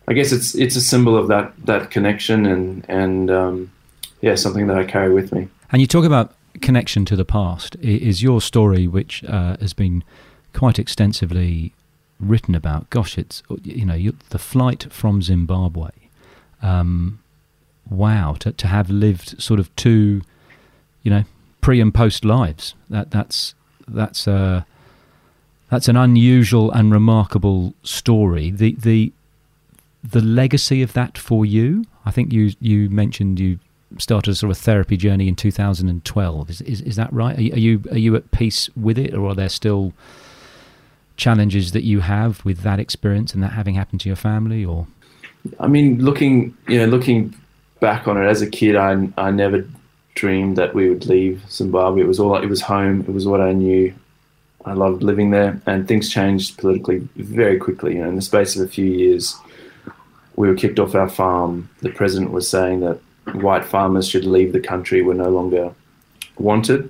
I 0.07 0.13
guess 0.13 0.31
it's 0.31 0.55
it's 0.55 0.75
a 0.75 0.81
symbol 0.81 1.17
of 1.17 1.27
that 1.27 1.53
that 1.65 1.91
connection 1.91 2.45
and 2.45 2.85
and 2.87 3.29
um, 3.29 3.71
yeah, 4.21 4.35
something 4.35 4.67
that 4.67 4.77
I 4.77 4.85
carry 4.85 5.13
with 5.13 5.31
me. 5.33 5.47
And 5.71 5.81
you 5.81 5.87
talk 5.87 6.05
about 6.05 6.33
connection 6.61 7.05
to 7.05 7.15
the 7.15 7.25
past. 7.25 7.75
Is 7.77 8.23
your 8.23 8.41
story, 8.41 8.87
which 8.87 9.23
uh, 9.25 9.57
has 9.59 9.73
been 9.73 10.03
quite 10.53 10.79
extensively 10.79 11.73
written 12.19 12.55
about? 12.55 12.89
Gosh, 12.89 13.17
it's 13.17 13.43
you 13.63 13.85
know 13.85 13.93
you, 13.93 14.15
the 14.29 14.39
flight 14.39 14.91
from 14.91 15.21
Zimbabwe. 15.21 15.89
Um, 16.61 17.19
wow, 17.89 18.35
to 18.39 18.51
to 18.51 18.67
have 18.67 18.89
lived 18.89 19.41
sort 19.41 19.59
of 19.59 19.73
two, 19.75 20.21
you 21.03 21.11
know, 21.11 21.23
pre 21.61 21.79
and 21.81 21.93
post 21.93 22.25
lives. 22.25 22.75
That 22.89 23.11
that's 23.11 23.55
that's 23.87 24.27
uh, 24.27 24.63
that's 25.69 25.87
an 25.87 25.97
unusual 25.97 26.71
and 26.71 26.91
remarkable 26.91 27.73
story. 27.83 28.51
The 28.51 28.75
the 28.79 29.11
the 30.03 30.21
legacy 30.21 30.81
of 30.81 30.93
that 30.93 31.17
for 31.17 31.45
you? 31.45 31.85
I 32.05 32.11
think 32.11 32.31
you 32.31 32.53
you 32.59 32.89
mentioned 32.89 33.39
you 33.39 33.59
started 33.97 34.31
a 34.31 34.35
sort 34.35 34.51
of 34.51 34.57
therapy 34.57 34.97
journey 34.97 35.27
in 35.27 35.35
2012. 35.35 36.49
Is 36.49 36.61
is, 36.61 36.81
is 36.81 36.95
that 36.95 37.11
right? 37.11 37.37
Are 37.37 37.41
you, 37.41 37.53
are 37.53 37.59
you 37.59 37.83
are 37.91 37.97
you 37.97 38.15
at 38.15 38.31
peace 38.31 38.69
with 38.75 38.97
it, 38.97 39.13
or 39.13 39.29
are 39.29 39.35
there 39.35 39.49
still 39.49 39.93
challenges 41.19 41.73
that 41.73 41.83
you 41.83 41.99
have 41.99 42.43
with 42.43 42.59
that 42.61 42.79
experience 42.79 43.33
and 43.33 43.43
that 43.43 43.51
having 43.51 43.75
happened 43.75 44.01
to 44.01 44.09
your 44.09 44.15
family? 44.15 44.65
Or 44.65 44.87
I 45.59 45.67
mean, 45.67 46.03
looking 46.03 46.57
you 46.67 46.79
know 46.79 46.85
looking 46.85 47.35
back 47.79 48.07
on 48.07 48.17
it 48.17 48.25
as 48.27 48.41
a 48.41 48.49
kid, 48.49 48.75
I 48.75 49.09
I 49.17 49.31
never 49.31 49.67
dreamed 50.15 50.57
that 50.57 50.73
we 50.73 50.89
would 50.89 51.05
leave 51.05 51.43
Zimbabwe. 51.49 52.01
It 52.01 52.07
was 52.07 52.19
all 52.19 52.35
it 52.35 52.49
was 52.49 52.61
home. 52.61 53.01
It 53.01 53.13
was 53.13 53.27
what 53.27 53.41
I 53.41 53.53
knew. 53.53 53.93
I 54.65 54.73
loved 54.73 55.03
living 55.03 55.29
there, 55.29 55.61
and 55.65 55.87
things 55.87 56.09
changed 56.09 56.57
politically 56.57 57.07
very 57.15 57.57
quickly. 57.57 57.95
You 57.95 58.03
know, 58.03 58.09
in 58.09 58.15
the 58.15 58.21
space 58.21 58.55
of 58.55 58.65
a 58.65 58.67
few 58.67 58.85
years 58.85 59.37
we 60.39 60.47
were 60.47 60.55
kicked 60.55 60.79
off 60.79 60.95
our 60.95 61.09
farm, 61.09 61.69
the 61.81 61.89
president 61.89 62.31
was 62.31 62.49
saying 62.49 62.79
that 62.79 62.97
white 63.33 63.65
farmers 63.65 64.07
should 64.07 64.23
leave 64.23 64.53
the 64.53 64.59
country, 64.61 65.01
were 65.01 65.13
no 65.13 65.29
longer 65.29 65.73
wanted. 66.37 66.89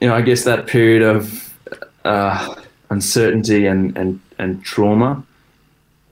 You 0.00 0.08
know, 0.08 0.14
I 0.16 0.22
guess 0.22 0.42
that 0.42 0.66
period 0.66 1.02
of 1.02 1.54
uh, 2.04 2.56
uncertainty 2.92 3.66
and, 3.66 3.96
and, 3.96 4.20
and 4.38 4.62
trauma, 4.62 5.24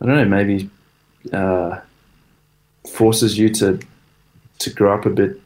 I 0.00 0.06
don't 0.06 0.16
know, 0.16 0.24
maybe 0.24 0.70
uh, 1.32 1.80
forces 2.88 3.38
you 3.38 3.50
to 3.50 3.78
to 4.58 4.70
grow 4.70 4.94
up 4.94 5.06
a 5.06 5.10
bit 5.10 5.40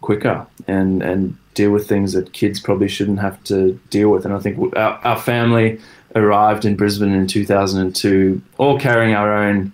quicker 0.00 0.46
and 0.66 1.02
and 1.02 1.36
deal 1.54 1.70
with 1.70 1.88
things 1.88 2.12
that 2.12 2.32
kids 2.32 2.60
probably 2.60 2.88
shouldn't 2.88 3.18
have 3.18 3.42
to 3.44 3.72
deal 3.88 4.10
with. 4.10 4.26
And 4.26 4.34
I 4.34 4.38
think 4.38 4.76
our, 4.76 4.92
our 5.04 5.18
family 5.18 5.80
arrived 6.14 6.64
in 6.66 6.76
Brisbane 6.76 7.12
in 7.12 7.26
2002, 7.26 8.40
all 8.58 8.78
carrying 8.78 9.14
our 9.14 9.32
own 9.32 9.72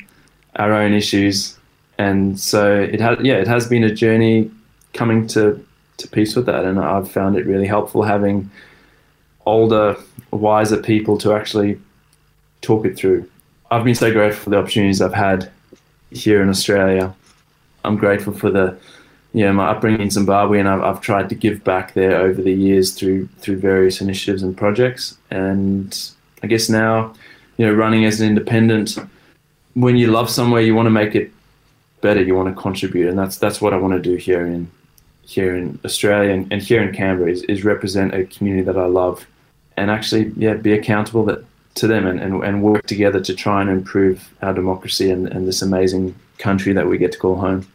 our 0.57 0.73
own 0.73 0.93
issues, 0.93 1.57
and 1.99 2.39
so 2.39 2.81
it 2.81 3.01
has 3.01 3.19
yeah 3.23 3.35
it 3.35 3.47
has 3.47 3.69
been 3.69 3.85
a 3.85 3.95
journey 3.95 4.51
coming 4.93 5.27
to 5.29 5.65
to 5.99 6.09
peace 6.09 6.35
with 6.37 6.47
that, 6.47 6.65
and 6.65 6.79
I've 6.79 7.11
found 7.11 7.37
it 7.37 7.47
really 7.47 7.67
helpful 7.67 8.03
having 8.03 8.51
older, 9.47 9.97
wiser 10.31 10.81
people 10.81 11.19
to 11.19 11.33
actually 11.33 11.81
talk 12.61 12.87
it 12.87 12.97
through. 12.97 13.29
I've 13.71 13.85
been 13.85 13.95
so 13.95 14.13
grateful 14.13 14.45
for 14.45 14.51
the 14.51 14.59
opportunities 14.59 15.01
I've 15.01 15.15
had 15.15 15.51
here 16.11 16.43
in 16.43 16.49
Australia. 16.49 17.15
I'm 17.85 17.97
grateful 17.97 18.33
for 18.33 18.51
the 18.51 18.79
you 19.33 19.45
know, 19.45 19.53
my 19.53 19.71
upbringing 19.71 20.03
in 20.03 20.11
Zimbabwe, 20.11 20.59
and 20.59 20.69
I've, 20.69 20.83
I've 20.83 21.01
tried 21.01 21.29
to 21.31 21.35
give 21.35 21.65
back 21.65 21.95
there 21.95 22.19
over 22.21 22.43
the 22.43 22.53
years 22.53 22.93
through 22.93 23.29
through 23.39 23.59
various 23.59 24.01
initiatives 24.01 24.43
and 24.43 24.57
projects. 24.57 25.17
And 25.31 25.99
I 26.43 26.47
guess 26.49 26.69
now, 26.69 27.15
you 27.57 27.67
know, 27.67 27.73
running 27.73 28.05
as 28.05 28.21
an 28.21 28.29
independent, 28.29 28.99
when 29.75 29.97
you 29.97 30.09
love 30.09 30.29
somewhere, 30.29 30.61
you 30.61 30.75
want 30.75 30.87
to 30.87 30.91
make 30.91 31.15
it 31.15 31.33
better. 32.03 32.23
You 32.23 32.35
want 32.35 32.55
to 32.55 32.61
contribute, 32.61 33.09
and 33.09 33.19
that's 33.19 33.39
that's 33.39 33.61
what 33.61 33.73
I 33.73 33.79
want 33.79 33.95
to 33.95 34.01
do 34.01 34.17
here 34.17 34.47
in 34.47 34.71
here 35.23 35.57
in 35.57 35.79
Australia 35.85 36.33
and, 36.33 36.53
and 36.53 36.61
here 36.61 36.83
in 36.83 36.93
Canberra 36.93 37.31
is, 37.31 37.43
is 37.45 37.65
represent 37.65 38.13
a 38.13 38.25
community 38.25 38.65
that 38.65 38.77
I 38.77 38.87
love, 38.87 39.25
and 39.77 39.91
actually, 39.91 40.33
yeah, 40.37 40.55
be 40.55 40.73
accountable 40.73 41.25
that 41.27 41.45
to 41.75 41.87
them 41.87 42.07
and, 42.07 42.21
and, 42.21 42.43
and 42.45 42.63
work 42.63 42.87
together 42.87 43.21
to 43.21 43.35
try 43.35 43.61
and 43.61 43.71
improve 43.71 44.33
our 44.43 44.53
democracy 44.53 45.11
and, 45.11 45.27
and 45.29 45.49
this 45.49 45.63
amazing 45.63 46.15
country 46.39 46.73
that 46.73 46.87
we 46.87 46.99
get 46.99 47.13
to 47.13 47.19
call 47.19 47.37
home. 47.37 47.67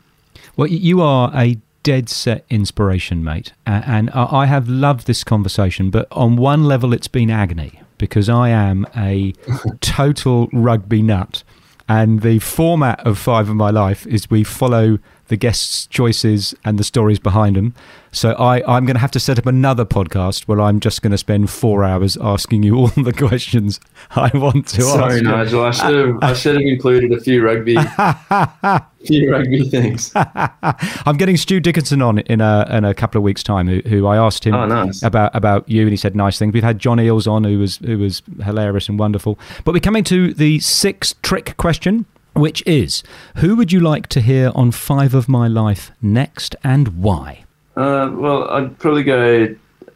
Well, 0.56 0.68
you 0.68 1.02
are 1.02 1.32
a 1.34 1.58
dead 1.84 2.10
set 2.10 2.46
inspiration, 2.50 3.24
mate. 3.24 3.54
And 3.66 4.10
I 4.12 4.46
have 4.46 4.68
loved 4.68 5.08
this 5.08 5.24
conversation, 5.24 5.90
but 5.90 6.08
on 6.12 6.36
one 6.36 6.66
level, 6.66 6.94
it's 6.94 7.08
been 7.08 7.30
agony 7.30 7.82
because 7.98 8.30
I 8.30 8.50
am 8.50 8.86
a 8.96 9.34
total 9.82 10.50
rugby 10.52 11.02
nut. 11.02 11.44
And 11.90 12.22
the 12.22 12.40
format 12.40 13.00
of 13.08 13.18
Five 13.18 13.48
of 13.48 13.56
My 13.56 13.70
Life 13.70 14.06
is 14.06 14.30
we 14.30 14.44
follow 14.44 15.00
the 15.28 15.38
guests' 15.38 15.88
choices 15.88 16.56
and 16.64 16.78
the 16.78 16.84
stories 16.84 17.20
behind 17.20 17.56
them. 17.56 17.74
So 18.12 18.32
I, 18.32 18.58
I'm 18.62 18.86
going 18.86 18.96
to 18.96 19.02
have 19.02 19.12
to 19.12 19.20
set 19.20 19.38
up 19.38 19.46
another 19.46 19.86
podcast 19.86 20.44
where 20.44 20.60
I'm 20.60 20.80
just 20.80 21.02
going 21.02 21.12
to 21.12 21.18
spend 21.18 21.50
four 21.50 21.84
hours 21.84 22.18
asking 22.18 22.64
you 22.64 22.76
all 22.78 22.88
the 22.88 23.14
questions 23.14 23.80
I 24.12 24.32
want 24.34 24.68
to 24.70 24.82
Sorry, 24.82 24.92
ask. 24.92 25.00
Sorry, 25.00 25.22
Nigel. 25.22 25.64
I 25.64 25.72
should 25.72 26.08
have 26.08 26.24
I 26.24 26.34
should 26.34 26.56
have 26.56 26.66
included 26.66 27.12
a 27.12 27.20
few 27.20 27.44
rugby 27.44 27.76
few 29.06 29.32
rugby 29.32 29.70
things. 29.70 30.12
I'm 30.16 31.18
getting 31.18 31.38
Stu 31.38 31.60
Dickinson 31.60 32.02
on 32.02 32.20
in 32.20 32.42
a 32.42 32.68
in 32.72 32.86
a 32.86 32.94
couple 32.94 33.20
of 33.20 33.24
weeks' 33.24 33.44
time. 33.44 33.68
Who, 33.68 33.82
who 33.88 34.08
I 34.08 34.18
asked 34.18 34.46
him 34.46 34.56
oh, 34.56 34.66
nice. 34.66 35.04
about 35.04 35.36
about 35.36 35.68
you, 35.70 35.82
and 35.82 35.92
he 35.92 35.98
said 35.98 36.16
nice 36.16 36.40
things. 36.40 36.54
We've 36.54 36.64
had 36.64 36.80
John 36.80 36.98
Eales 36.98 37.30
on, 37.30 37.44
who 37.44 37.60
was 37.60 37.78
who 37.78 38.00
was 38.00 38.24
hilarious 38.44 38.90
and 38.90 38.98
wonderful. 38.98 39.38
But 39.64 39.74
we're 39.74 39.80
coming 39.80 40.04
to 40.06 40.34
the 40.34 40.60
sixth 40.60 41.22
trick 41.22 41.56
question 41.58 42.06
which 42.34 42.64
is 42.66 43.04
who 43.38 43.56
would 43.56 43.72
you 43.72 43.80
like 43.80 44.08
to 44.08 44.22
hear 44.22 44.52
on 44.56 44.72
Five 44.72 45.14
of 45.14 45.28
My 45.28 45.48
Life 45.48 45.92
next 46.02 46.56
and 46.64 47.02
why? 47.02 47.46
Uh, 47.76 48.10
well, 48.14 48.50
I'd 48.50 48.78
probably 48.80 49.04
go 49.04 49.56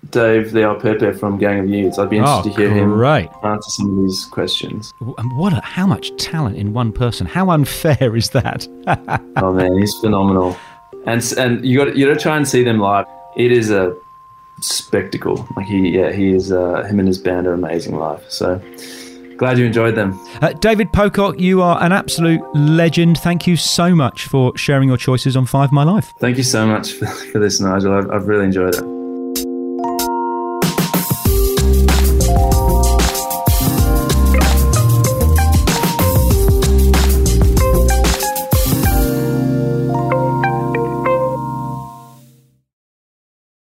Dave 0.10 0.48
Le'aupepe 0.48 1.20
from 1.20 1.38
Gang 1.38 1.60
of 1.60 1.70
Youths. 1.70 2.00
I'd 2.00 2.10
be 2.10 2.18
interested 2.18 2.52
oh, 2.52 2.56
to 2.56 2.60
hear 2.60 2.74
him 2.74 2.92
right. 2.92 3.30
answer 3.44 3.70
some 3.70 3.98
of 3.98 4.04
these 4.06 4.26
questions. 4.26 4.92
And 5.00 5.38
what? 5.38 5.54
A, 5.54 5.62
how 5.62 5.86
much 5.86 6.16
talent 6.18 6.58
in 6.58 6.74
one 6.74 6.92
person? 6.92 7.28
How 7.28 7.50
unfair 7.52 8.16
is 8.16 8.32
that? 8.32 8.68
oh 9.38 9.54
man, 9.54 9.78
he's 9.80 9.94
phenomenal. 9.96 10.58
And 11.06 11.24
and 11.38 11.64
you 11.66 11.78
got 11.78 11.96
you 11.96 12.08
got 12.08 12.14
to 12.14 12.20
try 12.20 12.36
and 12.38 12.48
see 12.48 12.64
them 12.64 12.80
live. 12.80 13.06
It 13.36 13.52
is 13.52 13.70
a 13.70 13.96
spectacle. 14.62 15.48
Like 15.56 15.68
he, 15.68 15.90
yeah, 15.90 16.12
he 16.12 16.34
is. 16.34 16.52
Uh, 16.52 16.84
him 16.84 17.00
and 17.00 17.08
his 17.08 17.20
band 17.20 17.46
are 17.48 17.54
amazing 17.54 17.96
live. 17.96 18.24
So 18.28 18.60
Glad 19.42 19.58
you 19.58 19.66
enjoyed 19.66 19.96
them. 19.96 20.24
Uh, 20.40 20.54
David 20.54 20.94
Pocock, 20.94 21.40
you 21.40 21.64
are 21.64 21.82
an 21.82 21.92
absolute 21.92 22.42
legend. 22.54 23.18
Thank 23.18 23.48
you 23.48 23.56
so 23.56 23.96
much 23.96 24.28
for 24.28 24.56
sharing 24.56 24.88
your 24.88 24.98
choices 24.98 25.36
on 25.36 25.48
Five 25.48 25.72
My 25.72 25.84
Life. 25.84 26.14
Thank 26.20 26.38
you 26.38 26.44
so 26.44 26.68
much 26.68 26.92
for, 26.92 27.08
for 27.32 27.40
this, 27.40 27.60
Nigel. 27.60 27.92
I've, 27.92 28.12
I've 28.12 28.28
really 28.28 28.46
enjoyed 28.46 28.76
it. 28.76 29.01